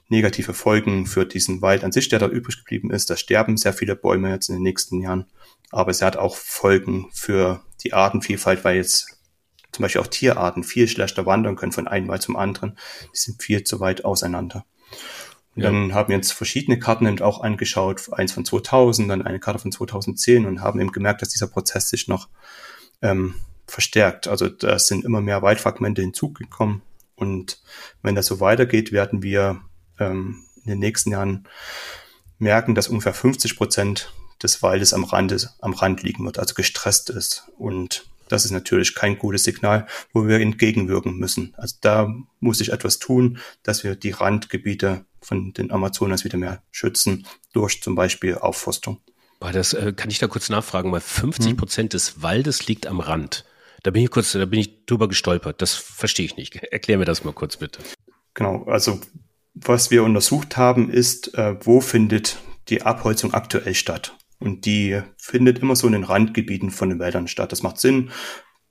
negative 0.08 0.52
Folgen 0.52 1.06
für 1.06 1.24
diesen 1.24 1.62
Wald 1.62 1.84
an 1.84 1.92
sich, 1.92 2.08
der 2.08 2.18
da 2.18 2.28
übrig 2.28 2.58
geblieben 2.58 2.90
ist. 2.90 3.08
Da 3.08 3.16
sterben 3.16 3.56
sehr 3.56 3.72
viele 3.72 3.94
Bäume 3.94 4.30
jetzt 4.30 4.48
in 4.48 4.56
den 4.56 4.64
nächsten 4.64 5.00
Jahren. 5.00 5.26
Aber 5.70 5.90
es 5.90 6.02
hat 6.02 6.16
auch 6.16 6.36
Folgen 6.36 7.08
für 7.12 7.62
die 7.82 7.92
Artenvielfalt, 7.92 8.64
weil 8.64 8.76
jetzt 8.76 9.20
zum 9.72 9.82
Beispiel 9.82 10.00
auch 10.00 10.08
Tierarten 10.08 10.64
viel 10.64 10.88
schlechter 10.88 11.26
wandern 11.26 11.56
können 11.56 11.72
von 11.72 11.88
einem 11.88 12.08
Wald 12.08 12.22
zum 12.22 12.36
anderen. 12.36 12.76
Die 13.14 13.18
sind 13.18 13.42
viel 13.42 13.64
zu 13.64 13.80
weit 13.80 14.04
auseinander. 14.04 14.64
Und 15.54 15.62
ja. 15.62 15.70
dann 15.70 15.94
haben 15.94 16.08
wir 16.08 16.16
uns 16.16 16.32
verschiedene 16.32 16.78
Karten 16.78 17.06
eben 17.06 17.20
auch 17.20 17.40
angeschaut, 17.40 18.12
eins 18.12 18.32
von 18.32 18.44
2000, 18.44 19.10
dann 19.10 19.22
eine 19.22 19.40
Karte 19.40 19.58
von 19.58 19.72
2010 19.72 20.46
und 20.46 20.60
haben 20.60 20.80
eben 20.80 20.92
gemerkt, 20.92 21.22
dass 21.22 21.28
dieser 21.28 21.48
Prozess 21.48 21.88
sich 21.88 22.08
noch 22.08 22.28
ähm, 23.02 23.34
verstärkt. 23.66 24.28
Also 24.28 24.48
da 24.48 24.78
sind 24.78 25.04
immer 25.04 25.20
mehr 25.20 25.42
Waldfragmente 25.42 26.02
hinzugekommen. 26.02 26.82
Und 27.16 27.60
wenn 28.02 28.14
das 28.14 28.26
so 28.26 28.40
weitergeht, 28.40 28.92
werden 28.92 29.22
wir 29.22 29.60
ähm, 29.98 30.44
in 30.64 30.70
den 30.70 30.78
nächsten 30.78 31.10
Jahren 31.10 31.46
merken, 32.38 32.74
dass 32.74 32.88
ungefähr 32.88 33.14
50 33.14 33.56
Prozent 33.56 34.12
des 34.42 34.62
Waldes 34.62 34.92
am 34.94 35.04
Rand, 35.04 35.50
am 35.60 35.72
Rand 35.72 36.02
liegen 36.02 36.24
wird, 36.24 36.38
also 36.38 36.54
gestresst 36.54 37.10
ist. 37.10 37.44
Und 37.58 38.04
das 38.28 38.44
ist 38.44 38.52
natürlich 38.52 38.94
kein 38.94 39.18
gutes 39.18 39.44
Signal, 39.44 39.86
wo 40.12 40.26
wir 40.26 40.40
entgegenwirken 40.40 41.16
müssen. 41.16 41.52
Also 41.56 41.76
da 41.80 42.14
muss 42.38 42.58
sich 42.58 42.72
etwas 42.72 42.98
tun, 42.98 43.38
dass 43.62 43.82
wir 43.84 43.96
die 43.96 44.12
Randgebiete 44.12 45.04
von 45.20 45.52
den 45.52 45.70
Amazonas 45.70 46.24
wieder 46.24 46.38
mehr 46.38 46.62
schützen, 46.70 47.26
durch 47.52 47.82
zum 47.82 47.94
Beispiel 47.94 48.36
Aufforstung. 48.36 49.00
Das 49.40 49.72
äh, 49.72 49.92
kann 49.94 50.10
ich 50.10 50.18
da 50.18 50.28
kurz 50.28 50.48
nachfragen, 50.48 50.92
weil 50.92 51.00
50 51.00 51.56
Prozent 51.56 51.86
hm. 51.86 51.96
des 51.96 52.22
Waldes 52.22 52.66
liegt 52.66 52.86
am 52.86 53.00
Rand. 53.00 53.44
Da 53.82 53.90
bin 53.90 54.04
ich 54.04 54.10
kurz, 54.10 54.32
da 54.32 54.44
bin 54.44 54.60
ich 54.60 54.84
drüber 54.86 55.08
gestolpert. 55.08 55.62
Das 55.62 55.74
verstehe 55.74 56.26
ich 56.26 56.36
nicht. 56.36 56.54
Erklär 56.72 56.98
mir 56.98 57.06
das 57.06 57.24
mal 57.24 57.32
kurz 57.32 57.56
bitte. 57.56 57.80
Genau, 58.34 58.64
also 58.64 59.00
was 59.54 59.90
wir 59.90 60.04
untersucht 60.04 60.56
haben, 60.56 60.90
ist, 60.90 61.34
äh, 61.34 61.56
wo 61.64 61.80
findet 61.80 62.38
die 62.68 62.82
Abholzung 62.82 63.34
aktuell 63.34 63.74
statt? 63.74 64.14
Und 64.40 64.64
die 64.64 65.00
findet 65.18 65.60
immer 65.60 65.76
so 65.76 65.86
in 65.86 65.92
den 65.92 66.04
Randgebieten 66.04 66.70
von 66.70 66.88
den 66.88 66.98
Wäldern 66.98 67.28
statt. 67.28 67.52
Das 67.52 67.62
macht 67.62 67.78
Sinn. 67.78 68.10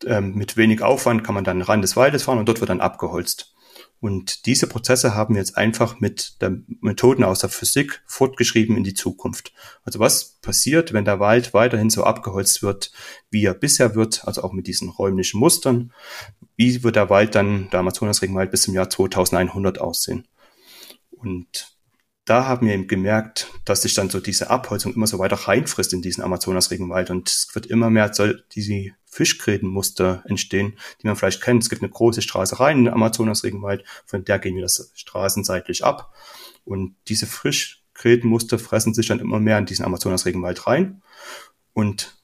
Ähm, 0.06 0.34
mit 0.34 0.58
wenig 0.58 0.82
Aufwand 0.82 1.24
kann 1.24 1.36
man 1.36 1.44
dann 1.44 1.62
Rand 1.62 1.84
des 1.84 1.96
Waldes 1.96 2.24
fahren 2.24 2.40
und 2.40 2.48
dort 2.48 2.60
wird 2.60 2.70
dann 2.70 2.82
abgeholzt. 2.82 3.54
Und 4.02 4.46
diese 4.46 4.68
Prozesse 4.68 5.14
haben 5.14 5.36
wir 5.36 5.42
jetzt 5.42 5.58
einfach 5.58 6.00
mit 6.00 6.42
der 6.42 6.58
Methoden 6.80 7.24
aus 7.24 7.40
der 7.40 7.50
Physik 7.50 8.02
fortgeschrieben 8.06 8.78
in 8.78 8.84
die 8.84 8.94
Zukunft. 8.94 9.52
Also 9.84 10.00
was 10.00 10.40
passiert, 10.42 10.94
wenn 10.94 11.04
der 11.04 11.20
Wald 11.20 11.54
weiterhin 11.54 11.90
so 11.90 12.06
abgeholzt 12.06 12.64
wird, 12.64 12.92
wie 13.30 13.44
er 13.44 13.54
bisher 13.54 13.96
wird, 13.96 14.26
also 14.26 14.42
auch 14.44 14.54
mit 14.54 14.68
diesen 14.68 14.90
räumlichen 14.90 15.40
Mustern? 15.40 15.92
Wie 16.56 16.82
wird 16.82 16.96
der 16.96 17.10
Wald 17.10 17.36
dann, 17.36 17.70
der 17.72 17.82
Amazonasregenwald, 17.82 18.52
bis 18.52 18.64
zum 18.64 18.74
Jahr 18.74 18.90
2100 18.90 19.82
aussehen? 19.82 20.28
Und 21.12 21.79
da 22.30 22.46
haben 22.46 22.68
wir 22.68 22.76
eben 22.76 22.88
gemerkt, 22.88 23.52
dass 23.66 23.82
sich 23.82 23.96
dann 23.96 24.12
so 24.12 24.20
diese 24.20 24.52
Abholzung 24.52 24.94
immer 24.94 25.08
so 25.08 25.18
weiter 25.18 25.36
reinfrisst 25.36 25.94
in 25.94 26.04
diesen 26.04 26.24
Amazonas-Regenwald 26.24 27.10
und 27.10 27.28
es 27.28 27.50
wird 27.54 27.66
immer 27.66 27.90
mehr 27.90 28.14
soll 28.14 28.44
diese 28.52 28.92
Fischgrätenmuster 29.06 30.24
entstehen, 30.28 30.78
die 31.02 31.08
man 31.08 31.16
vielleicht 31.16 31.42
kennt. 31.42 31.64
Es 31.64 31.70
gibt 31.70 31.82
eine 31.82 31.90
große 31.90 32.22
Straße 32.22 32.60
rein 32.60 32.78
in 32.78 32.86
den 32.86 32.94
Amazonas-Regenwald, 32.94 33.84
von 34.06 34.26
der 34.26 34.38
gehen 34.38 34.54
wir 34.54 34.62
das 34.62 34.92
straßenseitlich 34.94 35.84
ab 35.84 36.14
und 36.66 36.96
diese 37.08 37.26
Fischgrätenmuster 37.26 38.60
fressen 38.60 38.94
sich 38.94 39.08
dann 39.08 39.20
immer 39.20 39.40
mehr 39.40 39.58
in 39.58 39.66
diesen 39.66 39.86
Amazonas-Regenwald 39.86 40.68
rein 40.68 41.02
und 41.74 42.16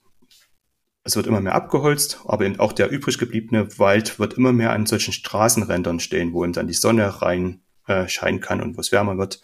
es 1.02 1.16
wird 1.16 1.26
immer 1.26 1.40
mehr 1.40 1.54
abgeholzt, 1.56 2.20
aber 2.26 2.44
eben 2.44 2.60
auch 2.60 2.72
der 2.72 2.90
übrig 2.90 3.18
gebliebene 3.18 3.76
Wald 3.80 4.20
wird 4.20 4.34
immer 4.34 4.52
mehr 4.52 4.70
an 4.70 4.86
solchen 4.86 5.12
Straßenrändern 5.12 5.98
stehen, 5.98 6.32
wo 6.32 6.44
eben 6.44 6.52
dann 6.52 6.68
die 6.68 6.74
Sonne 6.74 7.22
rein 7.22 7.62
äh, 7.88 8.08
scheinen 8.08 8.40
kann 8.40 8.60
und 8.60 8.76
wo 8.76 8.80
es 8.80 8.92
wärmer 8.92 9.18
wird. 9.18 9.40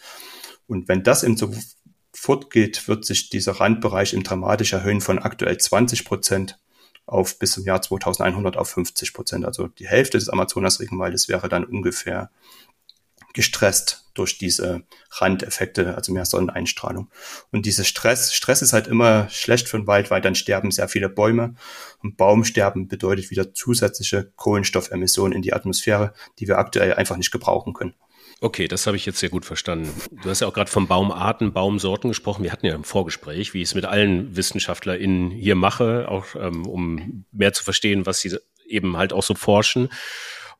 Und 0.67 0.89
wenn 0.89 1.03
das 1.03 1.23
eben 1.23 1.37
so 1.37 1.53
fortgeht, 2.15 2.89
wird 2.89 3.05
sich 3.05 3.31
dieser 3.31 3.53
Randbereich 3.53 4.15
im 4.15 4.23
dramatisch 4.23 4.73
erhöhen 4.73 5.01
von 5.01 5.19
aktuell 5.19 5.57
20 5.57 6.05
Prozent 6.05 6.59
auf 7.07 7.39
bis 7.39 7.53
zum 7.53 7.65
Jahr 7.65 7.83
2100 7.83 8.57
auf 8.57 8.71
50 8.71 9.13
Prozent. 9.13 9.45
Also 9.45 9.69
die 9.69 9.89
Hälfte 9.89 10.19
des 10.19 10.29
Amazonas-Regenwaldes 10.29 11.29
wäre 11.29 11.49
dann 11.49 11.65
ungefähr 11.65 12.31
gestresst 13.35 14.11
durch 14.15 14.37
diese 14.37 14.83
Randeffekte, 15.11 15.95
also 15.95 16.13
mehr 16.13 16.27
Sonneneinstrahlung. 16.27 17.11
Und 17.51 17.65
dieser 17.65 17.85
Stress, 17.85 18.35
Stress 18.35 18.61
ist 18.61 18.75
halt 18.75 18.87
immer 18.87 19.29
schlecht 19.31 19.69
für 19.69 19.79
den 19.79 19.87
Wald, 19.87 20.11
weil 20.11 20.21
dann 20.21 20.35
sterben 20.35 20.71
sehr 20.71 20.89
viele 20.89 21.09
Bäume. 21.09 21.55
Und 22.03 22.19
Baumsterben 22.19 22.89
bedeutet 22.89 23.31
wieder 23.31 23.55
zusätzliche 23.55 24.31
Kohlenstoffemissionen 24.37 25.35
in 25.35 25.43
die 25.43 25.55
Atmosphäre, 25.55 26.13
die 26.39 26.49
wir 26.49 26.59
aktuell 26.59 26.95
einfach 26.95 27.17
nicht 27.17 27.31
gebrauchen 27.31 27.73
können. 27.73 27.95
Okay, 28.43 28.67
das 28.67 28.89
habe 28.89 28.97
ich 28.97 29.07
jetzt 29.07 29.21
sehr 29.21 29.29
gut 29.29 29.45
verstanden. 29.45 29.89
Du 30.21 30.29
hast 30.29 30.41
ja 30.41 30.49
auch 30.49 30.53
gerade 30.53 30.69
von 30.69 30.89
Baumarten, 30.89 31.53
Baumsorten 31.53 32.11
gesprochen. 32.11 32.43
Wir 32.43 32.51
hatten 32.51 32.67
ja 32.67 32.75
im 32.75 32.83
Vorgespräch, 32.83 33.55
wie 33.55 33.63
ich 33.63 33.69
es 33.69 33.77
mit 33.77 33.85
allen 33.85 34.35
WissenschaftlerInnen 34.35 35.31
hier 35.31 35.55
mache, 35.55 36.09
auch 36.09 36.35
ähm, 36.35 36.67
um 36.67 37.25
mehr 37.31 37.53
zu 37.53 37.63
verstehen, 37.63 38.05
was 38.05 38.19
sie 38.19 38.37
eben 38.67 38.97
halt 38.97 39.13
auch 39.13 39.23
so 39.23 39.37
forschen. 39.37 39.91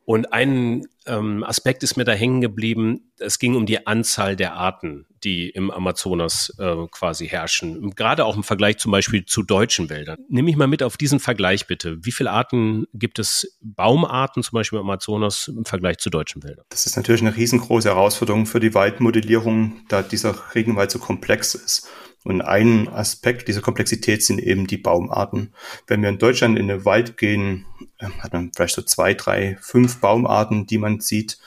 Und 0.05 0.33
ein 0.33 0.87
ähm, 1.07 1.45
Aspekt 1.45 1.83
ist 1.83 1.97
mir 1.97 2.05
da 2.05 2.13
hängen 2.13 2.41
geblieben. 2.41 3.13
Es 3.19 3.39
ging 3.39 3.55
um 3.55 3.67
die 3.67 3.87
Anzahl 3.87 4.35
der 4.35 4.55
Arten, 4.55 5.07
die 5.23 5.49
im 5.49 5.71
Amazonas 5.71 6.53
äh, 6.59 6.87
quasi 6.91 7.29
herrschen. 7.29 7.91
Gerade 7.91 8.25
auch 8.25 8.37
im 8.37 8.43
Vergleich 8.43 8.79
zum 8.79 8.91
Beispiel 8.91 9.25
zu 9.25 9.43
deutschen 9.43 9.91
Wäldern. 9.91 10.19
Nimm 10.29 10.47
mich 10.47 10.57
mal 10.57 10.67
mit 10.67 10.83
auf 10.83 10.97
diesen 10.97 11.21
Vergleich 11.21 11.67
bitte. 11.67 12.05
Wie 12.05 12.13
viele 12.13 12.31
Arten 12.31 12.87
gibt 12.95 13.19
es, 13.21 13.59
Baumarten 13.61 14.43
zum 14.43 14.57
Beispiel 14.57 14.79
im 14.79 14.85
Amazonas 14.85 15.49
im 15.49 15.65
Vergleich 15.65 15.99
zu 15.99 16.11
deutschen 16.11 16.43
Wäldern? 16.43 16.65
Das 16.71 16.87
ist 16.87 16.97
natürlich 16.97 17.23
eine 17.23 17.37
riesengroße 17.37 17.89
Herausforderung 17.89 18.47
für 18.47 18.61
die 18.61 18.75
Waldmodellierung, 18.75 19.85
da 19.89 20.03
dieser 20.03 20.35
Regenwald 20.55 20.91
so 20.91 20.99
komplex 20.99 21.55
ist. 21.55 21.89
Und 22.25 22.41
ein 22.41 22.89
Aspekt 22.89 23.49
dieser 23.49 23.63
Komplexität 23.63 24.23
sind 24.23 24.39
eben 24.39 24.67
die 24.67 24.77
Baumarten. 24.77 25.53
Wenn 25.87 26.03
wir 26.03 26.09
in 26.09 26.19
Deutschland 26.19 26.59
in 26.59 26.69
den 26.69 26.85
Wald 26.85 27.17
gehen, 27.17 27.67
ähm, 27.99 28.13
hat 28.23 28.33
man 28.33 28.53
vielleicht 28.55 28.77
so 28.77 28.83
zwei, 28.83 29.15
drei, 29.15 29.59
fünf 29.61 30.01
Baumarten, 30.01 30.67
die 30.67 30.79
man 30.79 31.01
sieht. 31.01 31.39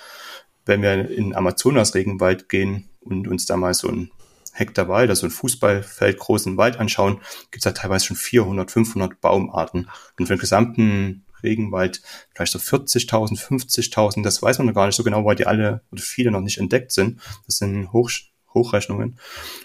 Wenn 0.66 0.82
wir 0.82 1.10
in 1.10 1.36
Amazonas-Regenwald 1.36 2.50
gehen 2.50 2.90
und 3.02 3.28
uns 3.28 3.46
da 3.46 3.56
mal 3.56 3.74
so 3.74 3.88
ein 3.88 4.12
Hektar 4.52 4.88
Wald, 4.88 5.10
also 5.10 5.28
ein 5.28 5.32
Fußballfeld 5.32 6.18
großen 6.18 6.58
Wald 6.58 6.78
anschauen, 6.78 7.20
gibt 7.52 7.58
es 7.58 7.64
da 7.64 7.72
teilweise 7.72 8.06
schon 8.06 8.18
400, 8.18 8.72
500 8.72 9.22
Baumarten. 9.22 9.90
Und 10.18 10.28
für 10.28 10.36
den 10.36 10.40
gesamten 10.40 11.26
Regenwald 11.44 12.02
vielleicht 12.34 12.54
so 12.54 12.60
40.000, 12.60 13.40
50.000, 13.40 14.24
das 14.24 14.42
weiß 14.42 14.58
man 14.58 14.68
noch 14.68 14.74
gar 14.74 14.88
nicht 14.88 14.96
so 14.96 15.04
genau, 15.04 15.24
weil 15.26 15.36
die 15.36 15.46
alle 15.46 15.82
oder 15.92 16.02
viele 16.02 16.32
noch 16.32 16.42
nicht 16.42 16.58
entdeckt 16.58 16.92
sind. 16.92 17.22
Das 17.46 17.58
sind 17.58 17.92
hoch, 17.94 18.10
Hochrechnungen. 18.56 19.20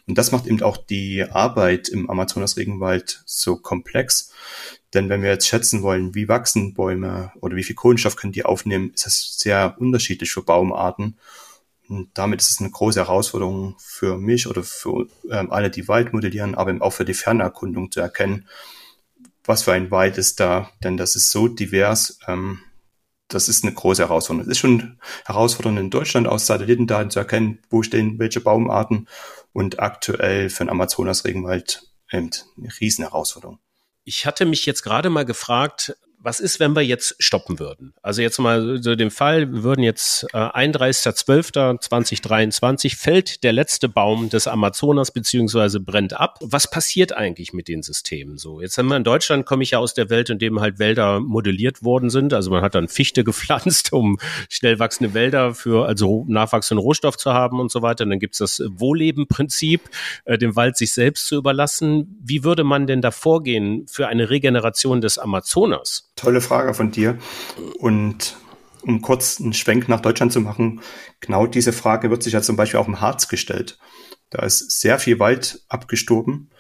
Und 0.07 0.18
das 0.18 0.33
macht 0.33 0.46
eben 0.46 0.62
auch 0.62 0.76
die 0.76 1.24
Arbeit 1.24 1.88
im 1.88 2.11
Amazonas-Regenwald 2.11 3.22
so 3.24 3.57
komplex. 3.57 4.33
Denn 4.92 5.09
wenn 5.09 5.22
wir 5.22 5.31
jetzt 5.31 5.46
schätzen 5.46 5.83
wollen, 5.83 6.14
wie 6.14 6.29
wachsen 6.29 6.74
Bäume 6.74 7.33
oder 7.40 7.57
wie 7.57 7.62
viel 7.62 7.76
Kohlenstoff 7.76 8.16
können 8.16 8.33
die 8.33 8.44
aufnehmen, 8.44 8.90
ist 8.92 9.07
das 9.07 9.38
sehr 9.38 9.76
unterschiedlich 9.79 10.31
für 10.31 10.42
Baumarten. 10.42 11.16
Und 11.88 12.11
damit 12.14 12.40
ist 12.40 12.50
es 12.50 12.61
eine 12.61 12.70
große 12.70 13.00
Herausforderung 13.00 13.74
für 13.79 14.16
mich 14.16 14.46
oder 14.46 14.62
für 14.62 15.09
ähm, 15.31 15.50
alle, 15.50 15.70
die 15.70 15.88
Wald 15.88 16.12
modellieren, 16.12 16.55
aber 16.55 16.70
eben 16.70 16.83
auch 16.83 16.92
für 16.92 17.05
die 17.05 17.14
Fernerkundung 17.14 17.90
zu 17.90 18.00
erkennen, 18.00 18.46
was 19.44 19.64
für 19.64 19.72
ein 19.72 19.90
Wald 19.90 20.18
ist 20.18 20.38
da. 20.38 20.70
Denn 20.85 20.96
das 20.96 21.16
ist 21.16 21.31
so 21.31 21.48
divers, 21.48 22.20
ähm, 22.29 22.61
das 23.31 23.49
ist 23.49 23.64
eine 23.64 23.73
große 23.73 24.03
Herausforderung. 24.03 24.47
Es 24.47 24.57
ist 24.57 24.59
schon 24.59 24.99
herausfordernd 25.25 25.79
in 25.79 25.90
Deutschland 25.90 26.29
aus 26.29 26.47
Satellitendaten 26.47 27.11
zu 27.11 27.19
erkennen, 27.19 27.61
wo 27.71 27.83
stehen 27.83 28.19
welche 28.19 28.40
Baumarten 28.40 29.09
und 29.53 29.81
aktuell 29.81 30.51
für 30.51 30.64
den 30.64 30.71
Amazonas-Regenwald 30.71 31.85
eine 32.09 32.31
riesen 32.81 33.05
Herausforderung. 33.05 33.59
Ich 34.05 34.27
hatte 34.27 34.45
mich 34.45 34.66
jetzt 34.66 34.83
gerade 34.83 35.11
mal 35.11 35.25
gefragt, 35.25 35.97
was 36.23 36.39
ist, 36.39 36.61
wenn 36.61 36.77
wir 36.77 36.83
jetzt 36.83 37.17
stoppen 37.19 37.59
würden? 37.59 37.95
Also 38.03 38.21
jetzt 38.21 38.39
mal 38.39 38.83
so 38.83 38.95
den 38.95 39.11
Fall, 39.11 39.51
wir 39.53 39.63
würden 39.63 39.83
jetzt 39.83 40.27
äh, 40.35 40.37
31.12.2023 40.37 42.95
fällt 42.97 43.43
der 43.43 43.55
letzte 43.55 43.89
Baum 43.89 44.29
des 44.29 44.47
Amazonas 44.47 45.13
beziehungsweise 45.13 45.81
brennt 45.81 46.13
ab. 46.13 46.37
Was 46.43 46.71
passiert 46.71 47.17
eigentlich 47.17 47.55
mit 47.55 47.69
den 47.69 47.83
Systemen 47.83 48.37
so? 48.37 48.61
Jetzt 48.61 48.77
haben 48.77 48.89
wir 48.89 48.97
in 48.97 49.05
Deutschland, 49.05 49.47
komme 49.47 49.63
ich 49.63 49.71
ja 49.71 49.79
aus 49.79 49.95
der 49.95 50.11
Welt, 50.11 50.29
in 50.29 50.39
dem 50.39 50.61
halt 50.61 50.79
Wälder 50.79 51.21
modelliert 51.21 51.83
worden 51.83 52.11
sind. 52.11 52.35
Also 52.35 52.51
man 52.51 52.61
hat 52.63 52.75
dann 52.75 52.89
Fichte 52.89 53.25
gepflanzt, 53.31 53.91
um 53.93 54.19
schnell 54.51 54.79
wachsende 54.79 55.15
Wälder 55.15 55.55
für 55.55 55.87
also 55.87 56.27
nachwachsenden 56.29 56.83
Rohstoff 56.83 57.17
zu 57.17 57.33
haben 57.33 57.61
und 57.61 57.73
so 57.73 57.81
weiter. 57.81 58.05
Und 58.05 58.11
dann 58.11 58.21
gibt's 58.21 58.37
das 58.39 58.63
Wohlleben-Prinzip, 58.67 59.89
äh, 60.27 60.37
dem 60.37 60.55
Wald 60.55 60.77
sich 60.77 60.93
selbst 60.93 61.29
zu 61.29 61.37
überlassen. 61.37 62.19
Wie 62.23 62.45
würde 62.45 62.65
man 62.65 62.87
denn 62.87 63.01
da 63.01 63.11
vorgehen 63.11 63.87
für 63.89 64.09
eine 64.09 64.29
Regeneration 64.29 65.01
des 65.01 65.17
Amazonas? 65.19 66.10
Tolle 66.21 66.43
Frage 66.43 66.75
von 66.75 66.91
dir. 66.91 67.19
Und 67.79 68.37
um 68.83 69.01
kurz 69.01 69.41
einen 69.41 69.55
Schwenk 69.55 69.89
nach 69.89 70.01
Deutschland 70.01 70.33
zu 70.33 70.41
machen, 70.41 70.81
genau 71.21 71.47
diese 71.47 71.73
Frage 71.73 72.11
wird 72.11 72.23
sich 72.23 72.35
ja 72.35 72.43
zum 72.43 72.57
Beispiel 72.57 72.79
auch 72.79 72.89
im 72.89 73.01
Harz 73.01 73.29
gestellt. 73.29 73.79
Da 74.29 74.43
ist 74.43 74.81
sehr 74.81 74.99
viel 74.99 75.19
Wald 75.19 75.65
abgestorben, 75.69 76.51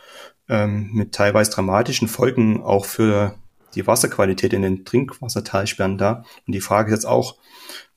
ähm, 0.48 0.90
mit 0.92 1.12
teilweise 1.12 1.50
dramatischen 1.50 2.08
Folgen 2.08 2.62
auch 2.62 2.86
für 2.86 3.38
die 3.74 3.86
Wasserqualität 3.86 4.54
in 4.54 4.62
den 4.62 4.84
Trinkwassertalsperren 4.86 5.98
da. 5.98 6.24
Und 6.46 6.54
die 6.54 6.60
Frage 6.62 6.90
ist 6.90 7.00
jetzt 7.00 7.06
auch, 7.06 7.36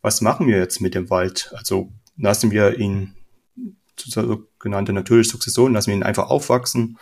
was 0.01 0.19
machen 0.19 0.47
wir 0.47 0.57
jetzt 0.57 0.81
mit 0.81 0.95
dem 0.95 1.09
Wald? 1.09 1.53
Also 1.55 1.91
lassen 2.17 2.51
wir 2.51 2.77
ihn, 2.77 3.15
sogenannte 3.95 4.91
natürliche 4.91 5.29
Sukzession, 5.29 5.73
lassen 5.73 5.87
wir 5.87 5.95
ihn 5.95 6.03
einfach 6.03 6.29
aufwachsen 6.29 6.97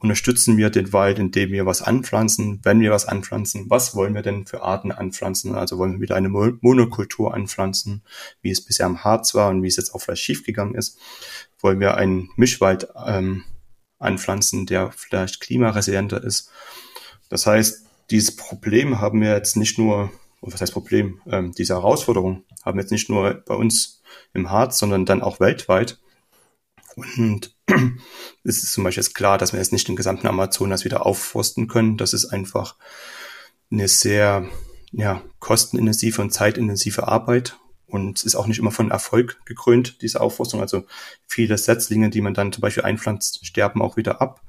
unterstützen 0.00 0.56
wir 0.56 0.70
den 0.70 0.92
Wald, 0.92 1.18
indem 1.18 1.50
wir 1.50 1.66
was 1.66 1.82
anpflanzen. 1.82 2.60
Wenn 2.62 2.80
wir 2.80 2.92
was 2.92 3.06
anpflanzen, 3.06 3.68
was 3.68 3.94
wollen 3.94 4.14
wir 4.14 4.22
denn 4.22 4.46
für 4.46 4.62
Arten 4.62 4.92
anpflanzen? 4.92 5.54
Also 5.54 5.78
wollen 5.78 5.94
wir 5.94 6.00
wieder 6.00 6.16
eine 6.16 6.28
Monokultur 6.28 7.34
anpflanzen, 7.34 8.02
wie 8.40 8.50
es 8.50 8.64
bisher 8.64 8.86
am 8.86 9.02
Harz 9.02 9.34
war 9.34 9.50
und 9.50 9.62
wie 9.62 9.68
es 9.68 9.76
jetzt 9.76 9.94
auch 9.94 10.00
vielleicht 10.00 10.22
schiefgegangen 10.22 10.74
ist? 10.74 10.98
Wollen 11.60 11.80
wir 11.80 11.96
einen 11.96 12.30
Mischwald 12.36 12.88
ähm, 13.06 13.44
anpflanzen, 13.98 14.66
der 14.66 14.92
vielleicht 14.92 15.40
klimaresilienter 15.40 16.22
ist? 16.22 16.50
Das 17.28 17.46
heißt, 17.46 17.84
dieses 18.10 18.36
Problem 18.36 19.00
haben 19.00 19.20
wir 19.20 19.34
jetzt 19.34 19.56
nicht 19.56 19.78
nur, 19.78 20.10
was 20.40 20.60
heißt 20.60 20.72
Problem, 20.72 21.20
ähm, 21.26 21.52
diese 21.52 21.74
Herausforderung 21.74 22.44
haben 22.64 22.78
wir 22.78 22.82
jetzt 22.82 22.92
nicht 22.92 23.10
nur 23.10 23.34
bei 23.34 23.54
uns 23.54 24.00
im 24.32 24.50
Harz, 24.50 24.78
sondern 24.78 25.04
dann 25.06 25.22
auch 25.22 25.40
weltweit. 25.40 25.98
Und 26.98 27.54
es 28.44 28.62
ist 28.62 28.72
zum 28.72 28.84
Beispiel 28.84 29.02
jetzt 29.02 29.14
klar, 29.14 29.38
dass 29.38 29.52
wir 29.52 29.60
jetzt 29.60 29.72
nicht 29.72 29.88
den 29.88 29.96
gesamten 29.96 30.26
Amazonas 30.26 30.84
wieder 30.84 31.06
aufforsten 31.06 31.68
können. 31.68 31.96
Das 31.96 32.12
ist 32.12 32.26
einfach 32.26 32.76
eine 33.70 33.88
sehr 33.88 34.48
ja, 34.92 35.22
kostenintensive 35.38 36.20
und 36.20 36.32
zeitintensive 36.32 37.06
Arbeit. 37.06 37.56
Und 37.86 38.18
es 38.18 38.24
ist 38.24 38.34
auch 38.34 38.46
nicht 38.46 38.58
immer 38.58 38.70
von 38.70 38.90
Erfolg 38.90 39.40
gekrönt, 39.46 40.02
diese 40.02 40.20
Aufforstung. 40.20 40.60
Also 40.60 40.84
viele 41.26 41.56
Setzlinge, 41.56 42.10
die 42.10 42.20
man 42.20 42.34
dann 42.34 42.52
zum 42.52 42.60
Beispiel 42.60 42.84
einpflanzt, 42.84 43.46
sterben 43.46 43.80
auch 43.80 43.96
wieder 43.96 44.20
ab. 44.20 44.42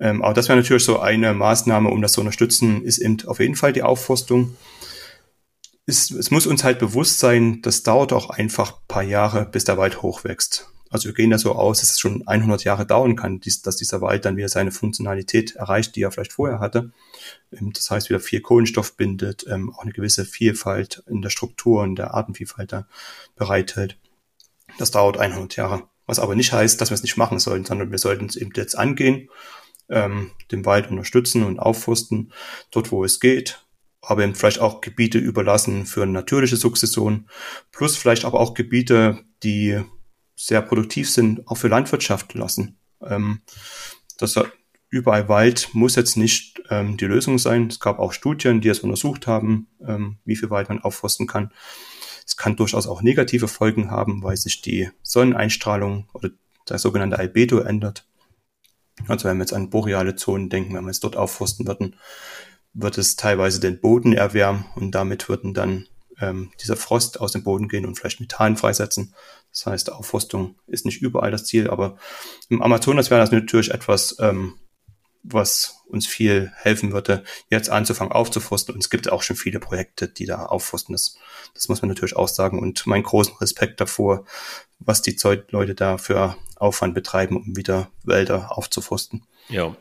Ähm, 0.00 0.22
aber 0.22 0.34
das 0.34 0.48
wäre 0.48 0.58
natürlich 0.58 0.84
so 0.84 1.00
eine 1.00 1.34
Maßnahme, 1.34 1.88
um 1.88 2.02
das 2.02 2.12
zu 2.12 2.20
unterstützen, 2.20 2.82
ist 2.82 2.98
eben 2.98 3.18
auf 3.26 3.40
jeden 3.40 3.56
Fall 3.56 3.72
die 3.72 3.82
Aufforstung. 3.82 4.56
Es, 5.86 6.10
es 6.10 6.30
muss 6.30 6.46
uns 6.46 6.64
halt 6.64 6.78
bewusst 6.78 7.18
sein, 7.18 7.62
das 7.62 7.82
dauert 7.82 8.12
auch 8.12 8.30
einfach 8.30 8.80
paar 8.86 9.02
Jahre, 9.02 9.46
bis 9.46 9.64
der 9.64 9.78
Wald 9.78 10.02
hochwächst. 10.02 10.70
Also 10.90 11.08
wir 11.08 11.14
gehen 11.14 11.30
da 11.30 11.38
so 11.38 11.52
aus, 11.52 11.80
dass 11.80 11.90
es 11.90 11.98
schon 11.98 12.26
100 12.26 12.64
Jahre 12.64 12.86
dauern 12.86 13.16
kann, 13.16 13.40
dass 13.40 13.76
dieser 13.76 14.00
Wald 14.00 14.24
dann 14.24 14.36
wieder 14.36 14.48
seine 14.48 14.70
Funktionalität 14.70 15.56
erreicht, 15.56 15.96
die 15.96 16.02
er 16.02 16.10
vielleicht 16.10 16.32
vorher 16.32 16.60
hatte. 16.60 16.92
Ähm, 17.52 17.72
das 17.72 17.90
heißt, 17.90 18.08
wieder 18.08 18.20
viel 18.20 18.40
Kohlenstoff 18.40 18.96
bindet, 18.96 19.46
ähm, 19.48 19.72
auch 19.74 19.82
eine 19.82 19.92
gewisse 19.92 20.24
Vielfalt 20.24 21.02
in 21.06 21.22
der 21.22 21.30
Struktur 21.30 21.82
und 21.82 21.96
der 21.96 22.14
Artenvielfalt 22.14 22.72
da 22.72 22.86
bereithält. 23.36 23.98
Das 24.78 24.90
dauert 24.90 25.18
100 25.18 25.56
Jahre. 25.56 25.88
Was 26.06 26.18
aber 26.18 26.34
nicht 26.34 26.52
heißt, 26.52 26.80
dass 26.80 26.90
wir 26.90 26.94
es 26.94 27.02
nicht 27.02 27.18
machen 27.18 27.38
sollten, 27.38 27.66
sondern 27.66 27.90
wir 27.90 27.98
sollten 27.98 28.26
es 28.26 28.36
eben 28.36 28.52
jetzt 28.56 28.78
angehen, 28.78 29.28
ähm, 29.90 30.30
den 30.50 30.64
Wald 30.64 30.90
unterstützen 30.90 31.44
und 31.44 31.58
aufforsten, 31.58 32.32
dort 32.70 32.90
wo 32.92 33.04
es 33.04 33.20
geht, 33.20 33.66
aber 34.00 34.22
eben 34.22 34.34
vielleicht 34.34 34.60
auch 34.60 34.80
Gebiete 34.80 35.18
überlassen 35.18 35.84
für 35.84 36.06
natürliche 36.06 36.56
Sukzession, 36.56 37.28
plus 37.72 37.96
vielleicht 37.96 38.24
aber 38.24 38.40
auch 38.40 38.54
Gebiete, 38.54 39.24
die 39.42 39.82
sehr 40.38 40.62
produktiv 40.62 41.10
sind, 41.10 41.46
auch 41.48 41.56
für 41.56 41.68
Landwirtschaft 41.68 42.34
lassen. 42.34 42.78
Ähm, 43.02 43.40
das 44.18 44.38
überall 44.88 45.28
Wald 45.28 45.70
muss 45.74 45.96
jetzt 45.96 46.16
nicht 46.16 46.62
ähm, 46.70 46.96
die 46.96 47.06
Lösung 47.06 47.38
sein. 47.38 47.66
Es 47.66 47.80
gab 47.80 47.98
auch 47.98 48.12
Studien, 48.12 48.60
die 48.60 48.68
es 48.68 48.80
untersucht 48.80 49.26
haben, 49.26 49.68
ähm, 49.86 50.18
wie 50.24 50.36
viel 50.36 50.50
Wald 50.50 50.68
man 50.68 50.80
aufforsten 50.80 51.26
kann. 51.26 51.52
Es 52.26 52.36
kann 52.36 52.56
durchaus 52.56 52.86
auch 52.86 53.02
negative 53.02 53.48
Folgen 53.48 53.90
haben, 53.90 54.22
weil 54.22 54.36
sich 54.36 54.62
die 54.62 54.90
Sonneneinstrahlung 55.02 56.08
oder 56.12 56.30
der 56.68 56.78
sogenannte 56.78 57.18
Albedo 57.18 57.58
ändert. 57.58 58.06
Also 59.06 59.28
wenn 59.28 59.38
wir 59.38 59.42
jetzt 59.42 59.52
an 59.52 59.70
boreale 59.70 60.16
Zonen 60.16 60.50
denken, 60.50 60.74
wenn 60.74 60.84
wir 60.84 60.90
es 60.90 61.00
dort 61.00 61.16
aufforsten 61.16 61.66
würden, 61.66 61.96
wird 62.74 62.98
es 62.98 63.16
teilweise 63.16 63.60
den 63.60 63.80
Boden 63.80 64.12
erwärmen 64.12 64.66
und 64.74 64.92
damit 64.92 65.28
würden 65.28 65.54
dann 65.54 65.86
ähm, 66.20 66.52
dieser 66.60 66.76
Frost 66.76 67.20
aus 67.20 67.32
dem 67.32 67.44
Boden 67.44 67.68
gehen 67.68 67.86
und 67.86 67.96
vielleicht 67.96 68.20
Methan 68.20 68.56
freisetzen. 68.56 69.14
Das 69.50 69.66
heißt, 69.66 69.92
Aufforstung 69.92 70.56
ist 70.66 70.84
nicht 70.84 71.02
überall 71.02 71.30
das 71.30 71.44
Ziel, 71.44 71.70
aber 71.70 71.96
im 72.48 72.62
Amazonas 72.62 73.10
wäre 73.10 73.20
das 73.20 73.30
natürlich 73.30 73.70
etwas 73.70 74.16
ähm, 74.20 74.54
was 75.22 75.82
uns 75.88 76.06
viel 76.06 76.52
helfen 76.54 76.92
würde, 76.92 77.24
jetzt 77.50 77.70
anzufangen 77.70 78.12
aufzuforsten. 78.12 78.74
Und 78.74 78.82
es 78.82 78.90
gibt 78.90 79.10
auch 79.10 79.22
schon 79.22 79.36
viele 79.36 79.60
Projekte, 79.60 80.08
die 80.08 80.26
da 80.26 80.46
aufforsten. 80.46 80.92
Das, 80.92 81.16
das 81.54 81.68
muss 81.68 81.82
man 81.82 81.88
natürlich 81.88 82.16
auch 82.16 82.28
sagen. 82.28 82.58
Und 82.58 82.86
meinen 82.86 83.02
großen 83.02 83.36
Respekt 83.36 83.80
davor, 83.80 84.24
was 84.78 85.02
die 85.02 85.16
Leute 85.50 85.74
da 85.74 85.98
für 85.98 86.36
Aufwand 86.56 86.94
betreiben, 86.94 87.36
um 87.36 87.56
wieder 87.56 87.90
Wälder 88.04 88.56
aufzuforsten. 88.56 89.22
Ja, 89.48 89.74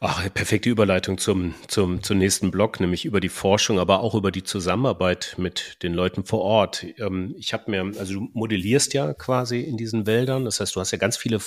Ach, 0.00 0.22
perfekte 0.34 0.68
Überleitung 0.68 1.16
zum, 1.16 1.54
zum, 1.68 2.02
zum 2.02 2.18
nächsten 2.18 2.50
Block, 2.50 2.80
nämlich 2.80 3.06
über 3.06 3.20
die 3.20 3.30
Forschung, 3.30 3.78
aber 3.78 4.00
auch 4.00 4.14
über 4.14 4.30
die 4.30 4.44
Zusammenarbeit 4.44 5.36
mit 5.38 5.82
den 5.82 5.94
Leuten 5.94 6.24
vor 6.24 6.42
Ort. 6.42 6.84
Ähm, 6.98 7.34
ich 7.38 7.54
habe 7.54 7.70
mir, 7.70 7.98
also 7.98 8.14
du 8.14 8.28
modellierst 8.34 8.92
ja 8.92 9.14
quasi 9.14 9.60
in 9.60 9.78
diesen 9.78 10.06
Wäldern, 10.06 10.44
das 10.44 10.60
heißt, 10.60 10.76
du 10.76 10.80
hast 10.80 10.90
ja 10.90 10.98
ganz 10.98 11.16
viele 11.16 11.40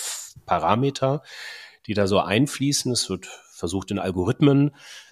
Parameter, 0.48 1.22
die 1.86 1.94
da 1.94 2.08
so 2.08 2.20
einfließen. 2.20 2.92
Es 2.92 3.10
wird 3.10 3.28
versucht 3.52 3.92
in 3.92 4.00
Algorithmen 4.00 4.72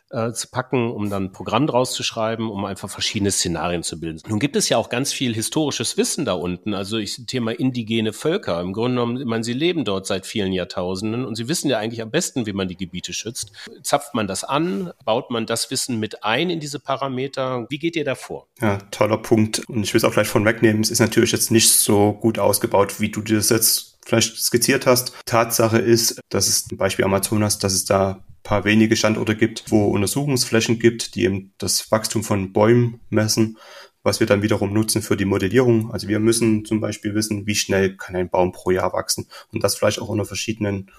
äh, 0.09 0.31
zu 0.31 0.47
packen, 0.49 0.91
um 0.91 1.09
dann 1.09 1.25
ein 1.25 1.31
Programm 1.31 1.67
draus 1.67 1.93
zu 1.93 2.03
schreiben, 2.03 2.49
um 2.49 2.65
einfach 2.65 2.89
verschiedene 2.89 3.31
Szenarien 3.31 3.83
zu 3.83 3.99
bilden. 3.99 4.21
Nun 4.27 4.39
gibt 4.39 4.55
es 4.55 4.69
ja 4.69 4.77
auch 4.77 4.89
ganz 4.89 5.11
viel 5.13 5.33
historisches 5.33 5.97
Wissen 5.97 6.25
da 6.25 6.33
unten. 6.33 6.73
Also 6.73 6.97
ich 6.97 7.25
Thema 7.27 7.51
indigene 7.51 8.13
Völker. 8.13 8.61
Im 8.61 8.73
Grunde 8.73 8.95
genommen, 8.95 9.17
ich 9.17 9.25
meine, 9.25 9.43
sie 9.43 9.53
leben 9.53 9.85
dort 9.85 10.07
seit 10.07 10.25
vielen 10.25 10.53
Jahrtausenden 10.53 11.25
und 11.25 11.35
sie 11.35 11.47
wissen 11.47 11.69
ja 11.69 11.77
eigentlich 11.77 12.01
am 12.01 12.11
besten, 12.11 12.45
wie 12.45 12.53
man 12.53 12.67
die 12.67 12.77
Gebiete 12.77 13.13
schützt. 13.13 13.51
Zapft 13.83 14.13
man 14.13 14.27
das 14.27 14.43
an? 14.43 14.91
Baut 15.03 15.29
man 15.29 15.45
das 15.45 15.69
Wissen 15.71 15.99
mit 15.99 16.23
ein 16.23 16.49
in 16.49 16.59
diese 16.59 16.79
Parameter? 16.79 17.65
Wie 17.69 17.79
geht 17.79 17.95
ihr 17.95 18.05
da 18.05 18.15
vor? 18.15 18.47
Ja, 18.61 18.77
toller 18.91 19.17
Punkt. 19.17 19.67
Und 19.67 19.83
ich 19.83 19.93
will 19.93 19.99
es 19.99 20.05
auch 20.05 20.13
gleich 20.13 20.27
von 20.27 20.45
wegnehmen. 20.45 20.81
Es 20.81 20.91
ist 20.91 20.99
natürlich 20.99 21.31
jetzt 21.31 21.51
nicht 21.51 21.71
so 21.71 22.13
gut 22.13 22.39
ausgebaut, 22.39 22.99
wie 22.99 23.09
du 23.09 23.21
dir 23.21 23.37
das 23.37 23.49
jetzt 23.49 23.97
vielleicht 24.05 24.37
skizziert 24.37 24.85
hast. 24.85 25.13
Tatsache 25.25 25.77
ist, 25.77 26.21
dass 26.29 26.47
es 26.47 26.71
ein 26.71 26.77
Beispiel 26.77 27.03
Amazonas, 27.03 27.59
dass 27.59 27.73
es 27.73 27.85
da 27.85 28.23
paar 28.47 28.63
wenige 28.63 28.95
Standorte 28.95 29.35
gibt, 29.35 29.65
wo 29.71 29.87
Untersuchungsflächen 29.87 30.79
gibt, 30.79 31.15
die 31.15 31.25
eben 31.25 31.51
das 31.57 31.91
Wachstum 31.91 32.23
von 32.23 32.53
Bäumen 32.53 33.01
messen, 33.09 33.57
was 34.03 34.21
wir 34.21 34.27
dann 34.27 34.41
wiederum 34.41 34.71
nutzen 34.71 35.01
für 35.01 35.17
die 35.17 35.25
Modellierung. 35.25 35.91
Also 35.91 36.07
wir 36.07 36.21
müssen 36.21 36.63
zum 36.63 36.79
Beispiel 36.79 37.13
wissen, 37.13 37.45
wie 37.45 37.55
schnell 37.55 37.97
kann 37.97 38.15
ein 38.15 38.29
Baum 38.29 38.53
pro 38.53 38.71
Jahr 38.71 38.93
wachsen 38.93 39.27
und 39.51 39.65
das 39.65 39.75
vielleicht 39.75 39.99
auch 39.99 40.07
unter 40.07 40.23
verschiedenen 40.23 40.89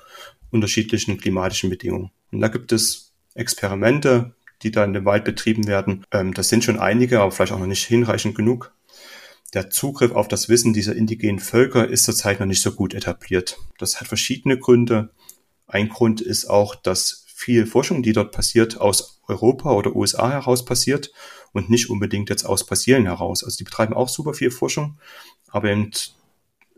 unterschiedlichen 0.50 1.16
klimatischen 1.16 1.70
Bedingungen. 1.70 2.11
Und 2.32 2.42
da 2.42 2.48
gibt 2.48 2.70
es 2.70 3.14
Experimente, 3.32 4.34
die 4.61 4.70
da 4.70 4.84
in 4.84 5.06
Wald 5.06 5.24
betrieben 5.24 5.66
werden. 5.66 6.04
Ähm, 6.11 6.34
das 6.34 6.50
sind 6.50 6.64
schon 6.64 6.78
einige, 6.78 7.20
aber 7.20 7.32
vielleicht 7.32 7.52
auch 7.52 7.58
noch 7.58 7.66
nicht 7.66 7.87
hinreichend 7.87 8.34
genug. 8.34 8.74
Der 9.54 9.70
Zugriff 9.70 10.12
auf 10.12 10.28
das 10.28 10.50
Wissen 10.50 10.74
dieser 10.74 10.94
indigenen 10.94 11.38
Völker 11.38 11.88
ist 11.88 12.04
zurzeit 12.04 12.40
noch 12.40 12.46
nicht 12.46 12.61
so 12.61 12.72
gut 12.72 12.92
etabliert. 12.92 13.56
Das 13.78 14.00
hat 14.00 14.08
verschiedene 14.08 14.58
Gründe. 14.58 15.08
Ein 15.66 15.88
Grund 15.88 16.20
ist 16.20 16.44
auch, 16.44 16.74
dass 16.74 17.24
viel 17.38 17.66
Forschung, 17.66 18.03
die 18.03 18.12
dort 18.12 18.33
passiert, 18.33 18.81
aus 18.81 19.20
Europa 19.29 19.70
oder 19.70 19.94
USA 19.94 20.29
heraus 20.29 20.64
passiert 20.64 21.12
und 21.53 21.70
nicht 21.70 21.88
unbedingt 21.88 22.31
jetzt 22.31 22.44
aus 22.44 22.66
Brasilien 22.66 23.07
heraus. 23.07 23.44
Also 23.44 23.57
die 23.59 23.64
betreiben 23.64 23.94
auch 23.94 24.09
super 24.09 24.35
viel 24.35 24.51
Forschung, 24.51 24.98
aber 25.46 25.68
eben 25.70 25.92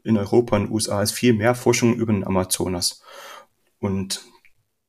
in 0.04 0.18
Europa 0.18 0.56
und 0.56 0.70
USA 0.70 1.00
ist 1.00 1.12
viel 1.12 1.32
mehr 1.32 1.54
Forschung 1.54 1.94
über 1.94 2.12
den 2.12 2.26
Amazonas. 2.26 3.02
Und 3.78 4.22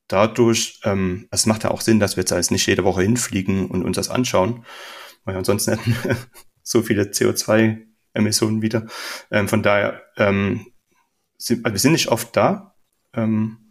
dadurch, 0.10 0.82
ähm, 0.84 1.30
es 1.32 1.46
macht 1.46 1.64
ja 1.64 1.72
auch 1.72 1.80
Sinn, 1.80 2.02
dass 2.02 2.18
wir 2.18 2.26
jetzt 2.26 2.52
nicht 2.52 2.68
jede 2.68 2.84
Woche 2.84 3.04
hinfliegen 3.04 3.68
und 3.68 3.86
uns 3.86 3.96
das 3.96 4.10
anschauen, 4.10 4.66
weil 5.24 5.38
ansonsten 5.38 5.72
hätten 5.72 5.96
wir 6.04 6.18
so 6.64 6.82
viele 6.82 7.04
CO2-Emissionen 7.04 8.62
wieder. 8.62 8.88
Ähm, 9.32 9.48
von 9.48 9.64
daher, 9.64 10.02
ähm, 10.18 10.68
sind, 11.38 11.64
also 11.64 11.76
wir 11.76 11.80
sind 11.80 11.94
nicht 11.94 12.10
oft 12.10 12.36
da, 12.36 12.76
ähm, 13.14 13.71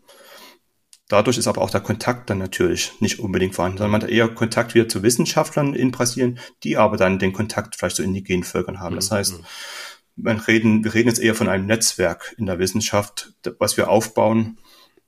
Dadurch 1.10 1.38
ist 1.38 1.48
aber 1.48 1.60
auch 1.60 1.70
der 1.70 1.80
Kontakt 1.80 2.30
dann 2.30 2.38
natürlich 2.38 2.92
nicht 3.00 3.18
unbedingt 3.18 3.56
vorhanden, 3.56 3.78
sondern 3.78 3.90
man 3.90 4.02
hat 4.02 4.10
eher 4.10 4.28
Kontakt 4.28 4.76
wieder 4.76 4.88
zu 4.88 5.02
Wissenschaftlern 5.02 5.74
in 5.74 5.90
Brasilien, 5.90 6.38
die 6.62 6.76
aber 6.76 6.96
dann 6.96 7.18
den 7.18 7.32
Kontakt 7.32 7.74
vielleicht 7.74 7.96
zu 7.96 8.04
indigenen 8.04 8.44
Völkern 8.44 8.78
haben. 8.78 8.94
Das 8.94 9.10
mhm. 9.10 9.14
heißt, 9.16 9.40
man 10.14 10.38
reden, 10.38 10.84
wir 10.84 10.94
reden 10.94 11.08
jetzt 11.08 11.20
eher 11.20 11.34
von 11.34 11.48
einem 11.48 11.66
Netzwerk 11.66 12.32
in 12.38 12.46
der 12.46 12.60
Wissenschaft, 12.60 13.32
was 13.58 13.76
wir 13.76 13.90
aufbauen. 13.90 14.58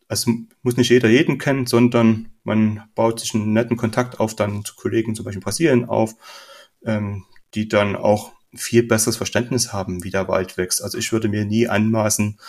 Es 0.08 0.26
muss 0.62 0.76
nicht 0.76 0.88
jeder 0.88 1.08
jeden 1.08 1.38
kennen, 1.38 1.68
sondern 1.68 2.32
man 2.42 2.82
baut 2.96 3.20
sich 3.20 3.32
einen 3.32 3.52
netten 3.52 3.76
Kontakt 3.76 4.18
auf 4.18 4.34
dann 4.34 4.64
zu 4.64 4.74
Kollegen, 4.74 5.14
zum 5.14 5.24
Beispiel 5.24 5.38
in 5.38 5.44
Brasilien 5.44 5.84
auf, 5.84 6.16
ähm, 6.84 7.26
die 7.54 7.68
dann 7.68 7.94
auch 7.94 8.32
viel 8.52 8.82
besseres 8.82 9.16
Verständnis 9.16 9.72
haben, 9.72 10.02
wie 10.02 10.10
der 10.10 10.26
Wald 10.26 10.56
wächst. 10.56 10.82
Also 10.82 10.98
ich 10.98 11.12
würde 11.12 11.28
mir 11.28 11.44
nie 11.44 11.68
anmaßen, 11.68 12.40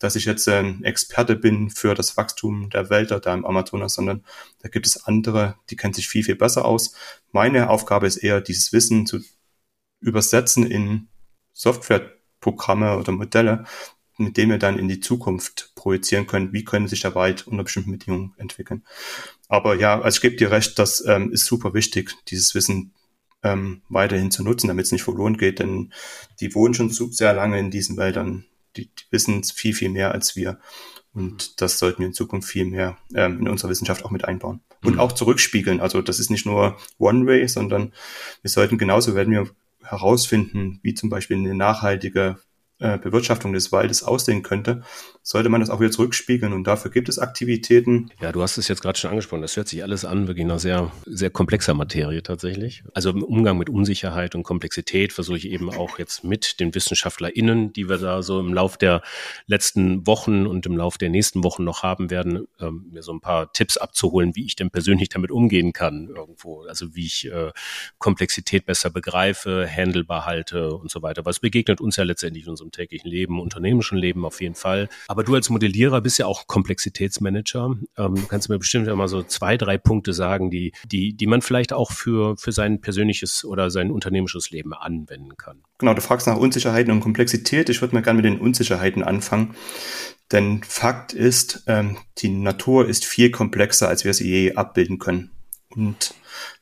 dass 0.00 0.16
ich 0.16 0.24
jetzt 0.24 0.48
ein 0.48 0.82
Experte 0.82 1.36
bin 1.36 1.70
für 1.70 1.94
das 1.94 2.16
Wachstum 2.16 2.70
der 2.70 2.90
Wälder 2.90 3.20
da 3.20 3.32
im 3.34 3.44
Amazonas, 3.44 3.94
sondern 3.94 4.24
da 4.60 4.68
gibt 4.68 4.86
es 4.86 5.04
andere, 5.04 5.56
die 5.68 5.76
kennen 5.76 5.94
sich 5.94 6.08
viel, 6.08 6.24
viel 6.24 6.36
besser 6.36 6.64
aus. 6.64 6.94
Meine 7.30 7.70
Aufgabe 7.70 8.06
ist 8.06 8.16
eher, 8.16 8.40
dieses 8.40 8.72
Wissen 8.72 9.06
zu 9.06 9.20
übersetzen 10.00 10.66
in 10.66 11.08
Softwareprogramme 11.52 12.96
oder 12.96 13.12
Modelle, 13.12 13.64
mit 14.16 14.38
denen 14.38 14.52
wir 14.52 14.58
dann 14.58 14.78
in 14.78 14.88
die 14.88 15.00
Zukunft 15.00 15.72
projizieren 15.74 16.26
können, 16.26 16.52
wie 16.52 16.64
können 16.64 16.88
sich 16.88 17.00
der 17.00 17.14
Wald 17.14 17.46
unter 17.46 17.64
bestimmten 17.64 17.92
Bedingungen 17.92 18.32
entwickeln. 18.38 18.84
Aber 19.48 19.74
ja, 19.74 20.00
also 20.00 20.16
ich 20.16 20.22
gebe 20.22 20.36
dir 20.36 20.50
recht, 20.50 20.78
das 20.78 21.04
ähm, 21.06 21.30
ist 21.30 21.44
super 21.44 21.74
wichtig, 21.74 22.14
dieses 22.28 22.54
Wissen 22.54 22.94
ähm, 23.42 23.82
weiterhin 23.90 24.30
zu 24.30 24.42
nutzen, 24.42 24.68
damit 24.68 24.86
es 24.86 24.92
nicht 24.92 25.02
verloren 25.02 25.36
geht, 25.36 25.58
denn 25.58 25.92
die 26.40 26.54
wohnen 26.54 26.74
schon 26.74 26.90
sehr 26.90 27.34
lange 27.34 27.58
in 27.58 27.70
diesen 27.70 27.96
Wäldern 27.96 28.46
die, 28.76 28.86
die 28.86 29.04
wissen 29.10 29.42
viel, 29.44 29.74
viel 29.74 29.88
mehr 29.88 30.12
als 30.12 30.36
wir. 30.36 30.58
Und 31.12 31.60
das 31.60 31.78
sollten 31.78 32.00
wir 32.00 32.06
in 32.06 32.14
Zukunft 32.14 32.48
viel 32.48 32.64
mehr 32.64 32.96
ähm, 33.14 33.40
in 33.40 33.48
unserer 33.48 33.70
Wissenschaft 33.70 34.04
auch 34.04 34.10
mit 34.10 34.24
einbauen. 34.24 34.60
Und 34.84 34.94
mhm. 34.94 35.00
auch 35.00 35.12
zurückspiegeln. 35.12 35.80
Also 35.80 36.02
das 36.02 36.20
ist 36.20 36.30
nicht 36.30 36.46
nur 36.46 36.78
One-Way, 36.98 37.48
sondern 37.48 37.92
wir 38.42 38.50
sollten 38.50 38.78
genauso 38.78 39.14
werden 39.14 39.32
wir 39.32 39.50
herausfinden, 39.82 40.78
wie 40.82 40.94
zum 40.94 41.10
Beispiel 41.10 41.36
eine 41.36 41.54
nachhaltige 41.54 42.38
äh, 42.80 42.98
Bewirtschaftung 42.98 43.52
des 43.52 43.72
Waldes 43.72 44.02
aussehen 44.02 44.42
könnte, 44.42 44.82
sollte 45.22 45.50
man 45.50 45.60
das 45.60 45.68
auch 45.68 45.80
wieder 45.80 45.90
zurückspiegeln 45.90 46.52
und 46.52 46.64
dafür 46.64 46.90
gibt 46.90 47.08
es 47.08 47.18
Aktivitäten. 47.18 48.10
Ja, 48.20 48.32
du 48.32 48.42
hast 48.42 48.56
es 48.56 48.68
jetzt 48.68 48.80
gerade 48.80 48.98
schon 48.98 49.10
angesprochen. 49.10 49.42
Das 49.42 49.56
hört 49.56 49.68
sich 49.68 49.82
alles 49.82 50.04
an, 50.04 50.26
wirklich 50.28 50.46
nach 50.46 50.58
sehr, 50.58 50.90
sehr 51.04 51.30
komplexer 51.30 51.74
Materie 51.74 52.22
tatsächlich. 52.22 52.82
Also 52.94 53.10
im 53.10 53.22
Umgang 53.22 53.58
mit 53.58 53.68
Unsicherheit 53.68 54.34
und 54.34 54.44
Komplexität 54.44 55.12
versuche 55.12 55.36
ich 55.36 55.50
eben 55.50 55.70
auch 55.70 55.98
jetzt 55.98 56.24
mit 56.24 56.58
den 56.58 56.74
WissenschaftlerInnen, 56.74 57.72
die 57.74 57.88
wir 57.88 57.98
da 57.98 58.22
so 58.22 58.40
im 58.40 58.54
Lauf 58.54 58.78
der 58.78 59.02
letzten 59.46 60.06
Wochen 60.06 60.46
und 60.46 60.64
im 60.64 60.76
Lauf 60.76 60.96
der 60.96 61.10
nächsten 61.10 61.44
Wochen 61.44 61.64
noch 61.64 61.82
haben 61.82 62.10
werden, 62.10 62.48
ähm, 62.60 62.86
mir 62.90 63.02
so 63.02 63.12
ein 63.12 63.20
paar 63.20 63.52
Tipps 63.52 63.76
abzuholen, 63.76 64.34
wie 64.36 64.46
ich 64.46 64.56
denn 64.56 64.70
persönlich 64.70 65.10
damit 65.10 65.30
umgehen 65.30 65.74
kann 65.74 66.08
irgendwo. 66.08 66.62
Also 66.62 66.94
wie 66.94 67.04
ich 67.04 67.30
äh, 67.30 67.50
Komplexität 67.98 68.64
besser 68.64 68.88
begreife, 68.88 69.68
handelbar 69.68 70.24
halte 70.24 70.74
und 70.74 70.90
so 70.90 71.02
weiter. 71.02 71.26
Was 71.26 71.40
begegnet 71.40 71.82
uns 71.82 71.96
ja 71.96 72.04
letztendlich 72.04 72.44
in 72.44 72.50
unserem 72.50 72.69
im 72.70 72.72
täglichen 72.72 73.10
Leben, 73.10 73.40
unternehmerischen 73.40 73.98
Leben 73.98 74.24
auf 74.24 74.40
jeden 74.40 74.54
Fall. 74.54 74.88
Aber 75.08 75.24
du 75.24 75.34
als 75.34 75.50
Modellierer 75.50 76.00
bist 76.00 76.18
ja 76.18 76.26
auch 76.26 76.46
Komplexitätsmanager. 76.46 77.74
Ähm, 77.98 78.28
kannst 78.28 78.48
du 78.48 78.52
mir 78.52 78.58
bestimmt 78.58 78.86
mal 78.94 79.08
so 79.08 79.22
zwei, 79.22 79.56
drei 79.56 79.76
Punkte 79.78 80.12
sagen, 80.12 80.50
die, 80.50 80.72
die, 80.86 81.14
die 81.14 81.26
man 81.26 81.42
vielleicht 81.42 81.72
auch 81.72 81.90
für, 81.92 82.36
für 82.36 82.52
sein 82.52 82.80
persönliches 82.80 83.44
oder 83.44 83.70
sein 83.70 83.90
unternehmerisches 83.90 84.50
Leben 84.50 84.72
anwenden 84.72 85.36
kann. 85.36 85.62
Genau, 85.78 85.94
du 85.94 86.00
fragst 86.00 86.26
nach 86.26 86.36
Unsicherheiten 86.36 86.92
und 86.92 87.00
Komplexität. 87.00 87.68
Ich 87.68 87.80
würde 87.80 87.94
mal 87.94 88.02
gerne 88.02 88.16
mit 88.16 88.24
den 88.24 88.38
Unsicherheiten 88.38 89.02
anfangen. 89.02 89.54
Denn 90.32 90.62
Fakt 90.62 91.12
ist, 91.12 91.64
ähm, 91.66 91.96
die 92.18 92.28
Natur 92.28 92.88
ist 92.88 93.04
viel 93.04 93.30
komplexer, 93.30 93.88
als 93.88 94.04
wir 94.04 94.14
sie 94.14 94.30
je 94.30 94.54
abbilden 94.54 94.98
können. 94.98 95.32
Und 95.74 96.14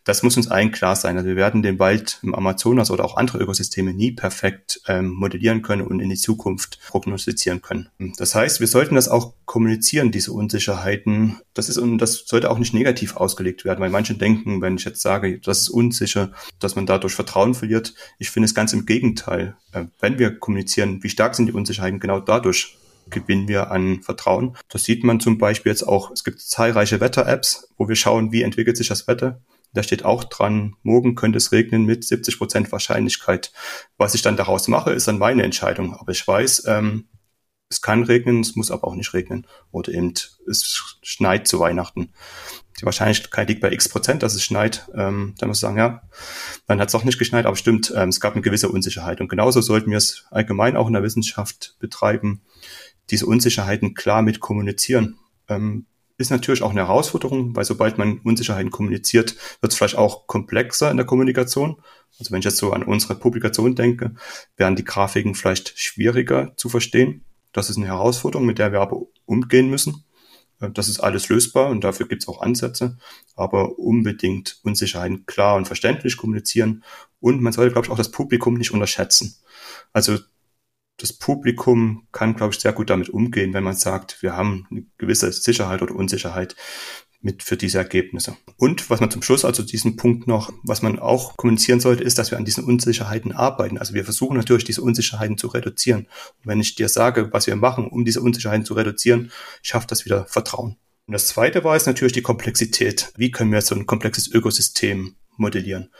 das 0.04 0.22
muss 0.22 0.36
uns 0.36 0.48
allen 0.48 0.70
klar 0.70 0.96
sein. 0.96 1.16
Also 1.16 1.28
wir 1.28 1.36
werden 1.36 1.62
den 1.62 1.78
Wald 1.78 2.18
im 2.22 2.34
Amazonas 2.34 2.90
oder 2.90 3.04
auch 3.04 3.16
andere 3.16 3.38
Ökosysteme 3.38 3.94
nie 3.94 4.12
perfekt 4.12 4.80
ähm, 4.86 5.08
modellieren 5.10 5.62
können 5.62 5.86
und 5.86 6.00
in 6.00 6.10
die 6.10 6.16
Zukunft 6.16 6.78
prognostizieren 6.88 7.62
können. 7.62 7.88
Das 8.16 8.34
heißt, 8.34 8.60
wir 8.60 8.66
sollten 8.66 8.96
das 8.96 9.08
auch 9.08 9.32
kommunizieren, 9.46 10.10
diese 10.10 10.32
Unsicherheiten. 10.32 11.40
Das 11.54 11.68
ist 11.68 11.78
und 11.78 11.98
das 11.98 12.24
sollte 12.26 12.50
auch 12.50 12.58
nicht 12.58 12.74
negativ 12.74 13.16
ausgelegt 13.16 13.64
werden, 13.64 13.80
weil 13.80 13.90
manche 13.90 14.14
denken, 14.14 14.60
wenn 14.60 14.76
ich 14.76 14.84
jetzt 14.84 15.00
sage, 15.00 15.40
das 15.40 15.60
ist 15.60 15.68
unsicher, 15.70 16.32
dass 16.58 16.76
man 16.76 16.86
dadurch 16.86 17.14
Vertrauen 17.14 17.54
verliert. 17.54 17.94
Ich 18.18 18.30
finde 18.30 18.44
es 18.44 18.54
ganz 18.54 18.72
im 18.74 18.84
Gegenteil. 18.84 19.56
Äh, 19.72 19.86
wenn 20.00 20.18
wir 20.18 20.38
kommunizieren, 20.38 21.02
wie 21.02 21.10
stark 21.10 21.34
sind 21.34 21.46
die 21.46 21.52
Unsicherheiten, 21.52 22.00
genau 22.00 22.20
dadurch 22.20 22.76
gewinnen 23.10 23.48
wir 23.48 23.70
an 23.70 24.02
Vertrauen. 24.02 24.56
Das 24.68 24.84
sieht 24.84 25.04
man 25.04 25.20
zum 25.20 25.38
Beispiel 25.38 25.70
jetzt 25.70 25.82
auch, 25.82 26.10
es 26.10 26.24
gibt 26.24 26.40
zahlreiche 26.40 27.00
Wetter-Apps, 27.00 27.72
wo 27.76 27.88
wir 27.88 27.96
schauen, 27.96 28.32
wie 28.32 28.42
entwickelt 28.42 28.76
sich 28.76 28.88
das 28.88 29.06
Wetter. 29.06 29.40
Da 29.74 29.82
steht 29.82 30.04
auch 30.04 30.24
dran, 30.24 30.76
morgen 30.82 31.14
könnte 31.14 31.36
es 31.36 31.52
regnen 31.52 31.84
mit 31.84 32.04
70 32.04 32.38
Prozent 32.38 32.72
Wahrscheinlichkeit. 32.72 33.52
Was 33.98 34.14
ich 34.14 34.22
dann 34.22 34.36
daraus 34.36 34.66
mache, 34.68 34.92
ist 34.92 35.08
dann 35.08 35.18
meine 35.18 35.42
Entscheidung. 35.42 35.94
Aber 35.94 36.10
ich 36.12 36.26
weiß, 36.26 36.64
ähm, 36.66 37.08
es 37.70 37.82
kann 37.82 38.02
regnen, 38.02 38.40
es 38.40 38.56
muss 38.56 38.70
aber 38.70 38.88
auch 38.88 38.94
nicht 38.94 39.12
regnen. 39.12 39.46
Oder 39.70 39.92
eben, 39.92 40.14
es 40.48 40.98
schneit 41.02 41.46
zu 41.46 41.60
Weihnachten. 41.60 42.14
Die 42.80 42.86
Wahrscheinlichkeit 42.86 43.48
liegt 43.48 43.60
bei 43.60 43.72
x 43.72 43.88
Prozent, 43.88 44.22
dass 44.22 44.34
es 44.34 44.42
schneit. 44.42 44.88
Ähm, 44.94 45.34
dann 45.38 45.48
muss 45.48 45.58
ich 45.58 45.62
sagen, 45.62 45.76
ja, 45.76 46.02
dann 46.66 46.80
hat 46.80 46.88
es 46.88 46.94
auch 46.94 47.04
nicht 47.04 47.18
geschneit, 47.18 47.44
aber 47.44 47.56
stimmt, 47.56 47.92
ähm, 47.94 48.08
es 48.08 48.20
gab 48.20 48.32
eine 48.32 48.42
gewisse 48.42 48.70
Unsicherheit. 48.70 49.20
Und 49.20 49.28
genauso 49.28 49.60
sollten 49.60 49.90
wir 49.90 49.98
es 49.98 50.26
allgemein 50.30 50.76
auch 50.76 50.86
in 50.86 50.94
der 50.94 51.02
Wissenschaft 51.02 51.76
betreiben 51.78 52.40
diese 53.10 53.26
Unsicherheiten 53.26 53.94
klar 53.94 54.22
mit 54.22 54.40
kommunizieren. 54.40 55.18
Ähm, 55.48 55.86
ist 56.18 56.30
natürlich 56.30 56.62
auch 56.62 56.70
eine 56.70 56.80
Herausforderung, 56.80 57.54
weil 57.54 57.64
sobald 57.64 57.96
man 57.96 58.18
Unsicherheiten 58.18 58.72
kommuniziert, 58.72 59.36
wird 59.60 59.72
es 59.72 59.78
vielleicht 59.78 59.96
auch 59.96 60.26
komplexer 60.26 60.90
in 60.90 60.96
der 60.96 61.06
Kommunikation. 61.06 61.80
Also 62.18 62.32
wenn 62.32 62.40
ich 62.40 62.44
jetzt 62.44 62.56
so 62.56 62.72
an 62.72 62.82
unsere 62.82 63.14
Publikation 63.14 63.76
denke, 63.76 64.14
wären 64.56 64.74
die 64.74 64.84
Grafiken 64.84 65.36
vielleicht 65.36 65.78
schwieriger 65.78 66.52
zu 66.56 66.68
verstehen. 66.68 67.24
Das 67.52 67.70
ist 67.70 67.76
eine 67.76 67.86
Herausforderung, 67.86 68.46
mit 68.46 68.58
der 68.58 68.72
wir 68.72 68.80
aber 68.80 69.00
umgehen 69.26 69.70
müssen. 69.70 70.04
Äh, 70.60 70.70
das 70.70 70.88
ist 70.88 70.98
alles 70.98 71.28
lösbar 71.28 71.68
und 71.68 71.84
dafür 71.84 72.08
gibt 72.08 72.22
es 72.22 72.28
auch 72.28 72.42
Ansätze, 72.42 72.98
aber 73.36 73.78
unbedingt 73.78 74.58
Unsicherheiten 74.64 75.24
klar 75.26 75.56
und 75.56 75.66
verständlich 75.66 76.16
kommunizieren 76.16 76.82
und 77.20 77.40
man 77.40 77.52
sollte, 77.52 77.72
glaube 77.72 77.86
ich, 77.86 77.92
auch 77.92 77.96
das 77.96 78.10
Publikum 78.10 78.54
nicht 78.54 78.72
unterschätzen. 78.72 79.36
Also 79.92 80.18
das 80.98 81.12
Publikum 81.12 82.06
kann, 82.12 82.34
glaube 82.34 82.52
ich, 82.52 82.60
sehr 82.60 82.72
gut 82.72 82.90
damit 82.90 83.08
umgehen, 83.08 83.54
wenn 83.54 83.64
man 83.64 83.76
sagt, 83.76 84.22
wir 84.22 84.36
haben 84.36 84.66
eine 84.70 84.84
gewisse 84.98 85.32
Sicherheit 85.32 85.80
oder 85.80 85.94
Unsicherheit 85.94 86.56
mit 87.20 87.42
für 87.42 87.56
diese 87.56 87.78
Ergebnisse. 87.78 88.36
Und 88.56 88.90
was 88.90 89.00
man 89.00 89.10
zum 89.10 89.22
Schluss, 89.22 89.44
also 89.44 89.62
diesen 89.62 89.96
Punkt 89.96 90.28
noch, 90.28 90.52
was 90.62 90.82
man 90.82 90.98
auch 90.98 91.36
kommunizieren 91.36 91.80
sollte, 91.80 92.04
ist, 92.04 92.18
dass 92.18 92.30
wir 92.30 92.38
an 92.38 92.44
diesen 92.44 92.64
Unsicherheiten 92.64 93.32
arbeiten. 93.32 93.78
Also 93.78 93.94
wir 93.94 94.04
versuchen 94.04 94.36
natürlich, 94.36 94.64
diese 94.64 94.82
Unsicherheiten 94.82 95.36
zu 95.36 95.48
reduzieren. 95.48 96.06
Und 96.38 96.46
wenn 96.46 96.60
ich 96.60 96.74
dir 96.74 96.88
sage, 96.88 97.32
was 97.32 97.46
wir 97.46 97.56
machen, 97.56 97.88
um 97.88 98.04
diese 98.04 98.20
Unsicherheiten 98.20 98.64
zu 98.64 98.74
reduzieren, 98.74 99.32
schafft 99.62 99.90
das 99.90 100.04
wieder 100.04 100.26
Vertrauen. 100.26 100.76
Und 101.06 101.12
das 101.12 101.28
zweite 101.28 101.64
war 101.64 101.74
es 101.74 101.86
natürlich 101.86 102.12
die 102.12 102.22
Komplexität. 102.22 103.12
Wie 103.16 103.30
können 103.30 103.50
wir 103.50 103.62
so 103.62 103.74
ein 103.74 103.86
komplexes 103.86 104.28
Ökosystem 104.28 105.16
modellieren? 105.36 105.90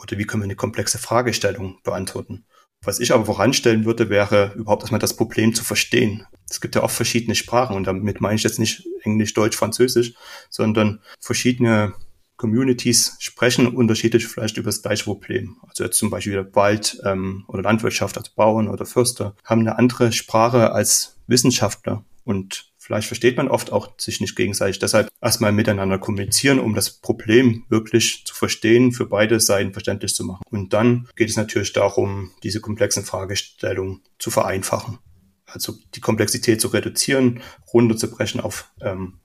Oder 0.00 0.18
wie 0.18 0.24
können 0.24 0.42
wir 0.42 0.46
eine 0.46 0.56
komplexe 0.56 0.98
Fragestellung 0.98 1.78
beantworten? 1.84 2.46
Was 2.84 3.00
ich 3.00 3.12
aber 3.12 3.24
voranstellen 3.24 3.84
würde, 3.84 4.10
wäre 4.10 4.52
überhaupt 4.56 4.82
erstmal 4.82 5.00
das 5.00 5.16
Problem 5.16 5.54
zu 5.54 5.64
verstehen. 5.64 6.26
Es 6.48 6.60
gibt 6.60 6.74
ja 6.74 6.82
oft 6.82 6.94
verschiedene 6.94 7.34
Sprachen 7.34 7.76
und 7.76 7.86
damit 7.86 8.20
meine 8.20 8.36
ich 8.36 8.42
jetzt 8.42 8.58
nicht 8.58 8.86
Englisch, 9.02 9.34
Deutsch, 9.34 9.56
Französisch, 9.56 10.14
sondern 10.50 11.00
verschiedene 11.18 11.94
Communities 12.36 13.16
sprechen 13.20 13.68
unterschiedlich 13.68 14.26
vielleicht 14.26 14.56
über 14.56 14.66
das 14.66 14.82
gleiche 14.82 15.04
Problem. 15.04 15.56
Also 15.68 15.84
jetzt 15.84 15.98
zum 15.98 16.10
Beispiel 16.10 16.50
Wald 16.54 17.00
ähm, 17.04 17.44
oder 17.48 17.62
Landwirtschaft, 17.62 18.18
als 18.18 18.30
Bauern 18.30 18.68
oder 18.68 18.84
Förster, 18.84 19.36
haben 19.44 19.60
eine 19.60 19.78
andere 19.78 20.12
Sprache 20.12 20.72
als 20.72 21.16
Wissenschaftler. 21.26 22.04
Und 22.24 22.72
Vielleicht 22.84 23.06
versteht 23.06 23.38
man 23.38 23.48
oft 23.48 23.72
auch 23.72 23.94
sich 23.96 24.20
nicht 24.20 24.36
gegenseitig. 24.36 24.78
Deshalb 24.78 25.08
erstmal 25.22 25.52
miteinander 25.52 25.98
kommunizieren, 25.98 26.58
um 26.58 26.74
das 26.74 26.90
Problem 26.90 27.64
wirklich 27.70 28.26
zu 28.26 28.34
verstehen, 28.34 28.92
für 28.92 29.06
beide 29.06 29.40
Seiten 29.40 29.72
verständlich 29.72 30.14
zu 30.14 30.22
machen. 30.22 30.42
Und 30.50 30.74
dann 30.74 31.08
geht 31.16 31.30
es 31.30 31.36
natürlich 31.38 31.72
darum, 31.72 32.32
diese 32.42 32.60
komplexen 32.60 33.06
Fragestellungen 33.06 34.02
zu 34.18 34.30
vereinfachen. 34.30 34.98
Also 35.46 35.72
die 35.94 36.02
Komplexität 36.02 36.60
zu 36.60 36.68
reduzieren, 36.68 37.40
runterzubrechen 37.72 38.42
auf 38.42 38.70
ähm, 38.82 39.20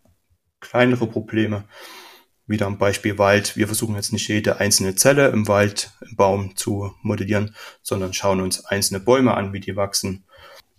kleinere 0.62 1.08
Probleme. 1.08 1.66
Wieder 2.48 2.66
am 2.66 2.78
Beispiel 2.78 3.18
Wald. 3.18 3.58
Wir 3.58 3.68
versuchen 3.68 3.96
jetzt 3.96 4.14
nicht 4.14 4.30
jede 4.30 4.62
einzelne 4.62 4.96
Zelle 4.96 5.28
im 5.32 5.50
Wald, 5.50 5.92
im 6.10 6.16
Baum 6.16 6.56
zu 6.56 6.94
modellieren, 7.02 7.54
sondern 7.82 8.14
schauen 8.14 8.40
uns 8.40 8.64
einzelne 8.64 9.02
Bäume 9.02 9.34
an, 9.34 9.52
wie 9.52 9.60
die 9.60 9.76
wachsen 9.76 10.24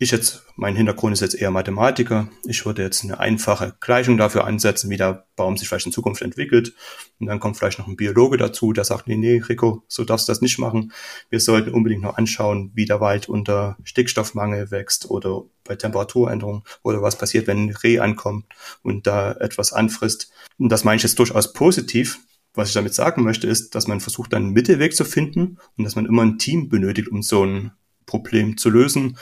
ich 0.02 0.12
jetzt, 0.12 0.46
mein 0.56 0.76
Hintergrund 0.76 1.12
ist 1.12 1.20
jetzt 1.20 1.34
eher 1.34 1.50
Mathematiker. 1.50 2.30
Ich 2.46 2.64
würde 2.64 2.82
jetzt 2.82 3.04
eine 3.04 3.20
einfache 3.20 3.76
Gleichung 3.80 4.16
dafür 4.16 4.46
ansetzen, 4.46 4.88
wie 4.88 4.96
der 4.96 5.26
Baum 5.36 5.58
sich 5.58 5.68
vielleicht 5.68 5.84
in 5.84 5.92
Zukunft 5.92 6.22
entwickelt. 6.22 6.72
Und 7.18 7.26
dann 7.26 7.38
kommt 7.38 7.58
vielleicht 7.58 7.78
noch 7.78 7.86
ein 7.86 7.96
Biologe 7.96 8.38
dazu, 8.38 8.72
der 8.72 8.84
sagt, 8.84 9.08
nee, 9.08 9.16
nee, 9.16 9.42
Rico, 9.46 9.84
so 9.88 10.04
darfst 10.04 10.26
du 10.26 10.30
das 10.30 10.40
nicht 10.40 10.58
machen. 10.58 10.92
Wir 11.28 11.38
sollten 11.38 11.74
unbedingt 11.74 12.00
noch 12.00 12.16
anschauen, 12.16 12.70
wie 12.74 12.86
der 12.86 13.02
Wald 13.02 13.28
unter 13.28 13.76
Stickstoffmangel 13.84 14.70
wächst 14.70 15.10
oder 15.10 15.42
bei 15.64 15.76
Temperaturänderungen 15.76 16.62
oder 16.82 17.02
was 17.02 17.18
passiert, 17.18 17.46
wenn 17.46 17.66
ein 17.66 17.76
Reh 17.76 17.98
ankommt 17.98 18.46
und 18.82 19.06
da 19.06 19.32
etwas 19.32 19.74
anfrisst. 19.74 20.32
Und 20.56 20.70
das 20.70 20.82
meine 20.82 20.96
ich 20.96 21.02
jetzt 21.02 21.18
durchaus 21.18 21.52
positiv. 21.52 22.20
Was 22.54 22.68
ich 22.68 22.74
damit 22.74 22.94
sagen 22.94 23.22
möchte, 23.22 23.46
ist, 23.46 23.74
dass 23.74 23.86
man 23.86 24.00
versucht, 24.00 24.32
einen 24.32 24.50
Mittelweg 24.50 24.96
zu 24.96 25.04
finden 25.04 25.58
und 25.76 25.84
dass 25.84 25.94
man 25.94 26.06
immer 26.06 26.22
ein 26.22 26.38
Team 26.38 26.70
benötigt, 26.70 27.08
um 27.08 27.22
so 27.22 27.44
ein 27.44 27.72
Problem 28.10 28.56
zu 28.56 28.68
lösen. 28.68 29.16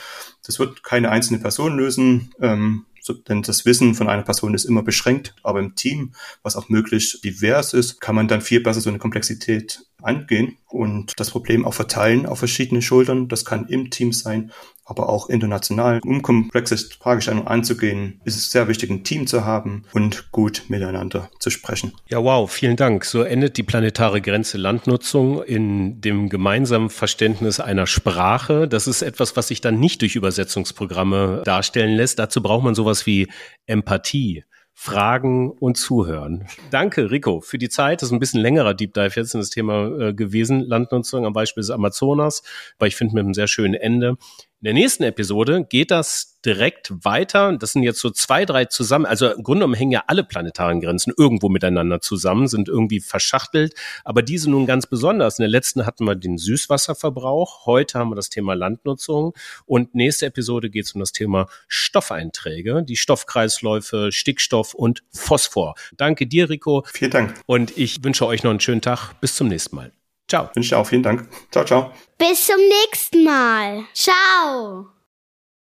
Das 0.45 0.59
wird 0.59 0.83
keine 0.83 1.11
einzelne 1.11 1.39
Person 1.39 1.77
lösen, 1.77 2.33
ähm, 2.41 2.85
so, 3.01 3.13
denn 3.13 3.41
das 3.41 3.65
Wissen 3.65 3.95
von 3.95 4.09
einer 4.09 4.23
Person 4.23 4.53
ist 4.53 4.65
immer 4.65 4.83
beschränkt, 4.83 5.33
aber 5.43 5.59
im 5.59 5.75
Team, 5.75 6.13
was 6.43 6.55
auch 6.55 6.69
möglichst 6.69 7.23
divers 7.23 7.73
ist, 7.73 8.01
kann 8.01 8.15
man 8.15 8.27
dann 8.27 8.41
viel 8.41 8.61
besser 8.61 8.81
so 8.81 8.89
eine 8.89 8.99
Komplexität 8.99 9.85
angehen 10.01 10.57
und 10.67 11.19
das 11.19 11.31
Problem 11.31 11.65
auch 11.65 11.73
verteilen 11.73 12.25
auf 12.25 12.39
verschiedene 12.39 12.81
Schultern. 12.81 13.27
Das 13.27 13.45
kann 13.45 13.67
im 13.67 13.89
Team 13.89 14.11
sein, 14.13 14.51
aber 14.89 15.09
auch 15.09 15.29
international. 15.29 15.99
Um 16.03 16.21
komplexe 16.21 16.77
Fragestellungen 16.77 17.47
anzugehen, 17.47 18.19
ist 18.25 18.35
es 18.35 18.51
sehr 18.51 18.67
wichtig, 18.67 18.89
ein 18.89 19.03
Team 19.03 19.27
zu 19.27 19.45
haben 19.45 19.83
und 19.93 20.31
gut 20.31 20.63
miteinander 20.67 21.29
zu 21.39 21.49
sprechen. 21.49 21.93
Ja, 22.07 22.23
wow, 22.23 22.49
vielen 22.49 22.75
Dank. 22.75 23.05
So 23.05 23.21
endet 23.21 23.57
die 23.57 23.63
planetare 23.63 24.21
Grenze 24.21 24.57
Landnutzung 24.57 25.43
in 25.43 26.01
dem 26.01 26.29
gemeinsamen 26.29 26.89
Verständnis 26.89 27.59
einer 27.59 27.87
Sprache. 27.87 28.67
Das 28.67 28.87
ist 28.87 29.01
etwas, 29.01 29.35
was 29.35 29.47
sich 29.47 29.61
dann 29.61 29.79
nicht 29.79 30.01
durch 30.01 30.15
Übersetzungsprogramme 30.15 31.43
darstellen 31.45 31.95
lässt. 31.95 32.19
Dazu 32.19 32.41
braucht 32.41 32.63
man 32.63 32.75
sowas 32.75 33.05
wie 33.05 33.27
Empathie. 33.65 34.43
Fragen 34.81 35.51
und 35.51 35.75
Zuhören. 35.75 36.47
Danke, 36.71 37.11
Rico, 37.11 37.41
für 37.41 37.57
die 37.57 37.67
Zeit. 37.67 38.01
Das 38.01 38.07
ist 38.07 38.13
ein 38.13 38.19
bisschen 38.19 38.39
längerer 38.39 38.73
Deep 38.73 38.93
Dive 38.93 39.11
jetzt 39.13 39.33
in 39.33 39.41
das 39.41 39.49
Thema 39.49 39.87
äh, 39.99 40.13
gewesen, 40.13 40.61
Landnutzung 40.61 41.25
am 41.25 41.33
Beispiel 41.33 41.59
des 41.59 41.69
Amazonas, 41.69 42.43
aber 42.77 42.87
ich 42.87 42.95
finde 42.95 43.15
mit 43.15 43.25
einem 43.25 43.33
sehr 43.33 43.49
schönen 43.49 43.73
Ende. 43.73 44.15
In 44.61 44.65
der 44.65 44.73
nächsten 44.73 45.03
Episode 45.03 45.65
geht 45.69 45.89
das 45.89 46.37
direkt 46.45 46.91
weiter. 47.05 47.55
Das 47.57 47.71
sind 47.71 47.83
jetzt 47.83 48.01
so 48.01 48.09
zwei, 48.09 48.43
drei 48.43 48.65
zusammen. 48.65 49.05
Also 49.05 49.29
im 49.29 49.41
Grunde 49.41 49.59
genommen 49.59 49.73
hängen 49.73 49.93
ja 49.93 50.03
alle 50.07 50.25
planetaren 50.25 50.81
Grenzen 50.81 51.13
irgendwo 51.17 51.47
miteinander 51.47 52.01
zusammen, 52.01 52.49
sind 52.49 52.67
irgendwie 52.67 52.99
verschachtelt. 52.99 53.73
Aber 54.03 54.21
diese 54.21 54.49
nun 54.49 54.65
ganz 54.65 54.85
besonders. 54.85 55.39
In 55.39 55.43
der 55.43 55.49
letzten 55.49 55.85
hatten 55.85 56.03
wir 56.03 56.15
den 56.15 56.37
Süßwasserverbrauch. 56.37 57.67
Heute 57.67 57.99
haben 57.99 58.11
wir 58.11 58.17
das 58.17 58.29
Thema 58.29 58.53
Landnutzung. 58.53 59.33
Und 59.65 59.95
nächste 59.95 60.25
Episode 60.25 60.69
geht 60.69 60.83
es 60.83 60.91
um 60.91 60.99
das 60.99 61.13
Thema 61.13 61.47
Stoffeinträge, 61.69 62.83
die 62.83 62.97
Stoffkreisläufe, 62.97 64.11
Stickstoff 64.11 64.73
und 64.73 65.03
Phosphor. 65.13 65.75
Danke 65.95 66.27
dir, 66.27 66.49
Rico. 66.49 66.83
Vielen 66.91 67.11
Dank. 67.11 67.33
Und 67.45 67.77
ich 67.77 68.03
wünsche 68.03 68.25
euch 68.25 68.43
noch 68.43 68.51
einen 68.51 68.59
schönen 68.59 68.81
Tag. 68.81 69.13
Bis 69.21 69.35
zum 69.35 69.47
nächsten 69.47 69.77
Mal. 69.77 69.98
Ciao. 70.29 70.49
Wünsche 70.53 70.67
ich 70.67 70.75
auch. 70.75 70.87
Vielen 70.87 71.03
Dank. 71.03 71.27
Ciao, 71.51 71.65
ciao. 71.65 71.91
Bis 72.17 72.45
zum 72.45 72.57
nächsten 72.57 73.23
Mal. 73.23 73.85
Ciao. 73.93 74.98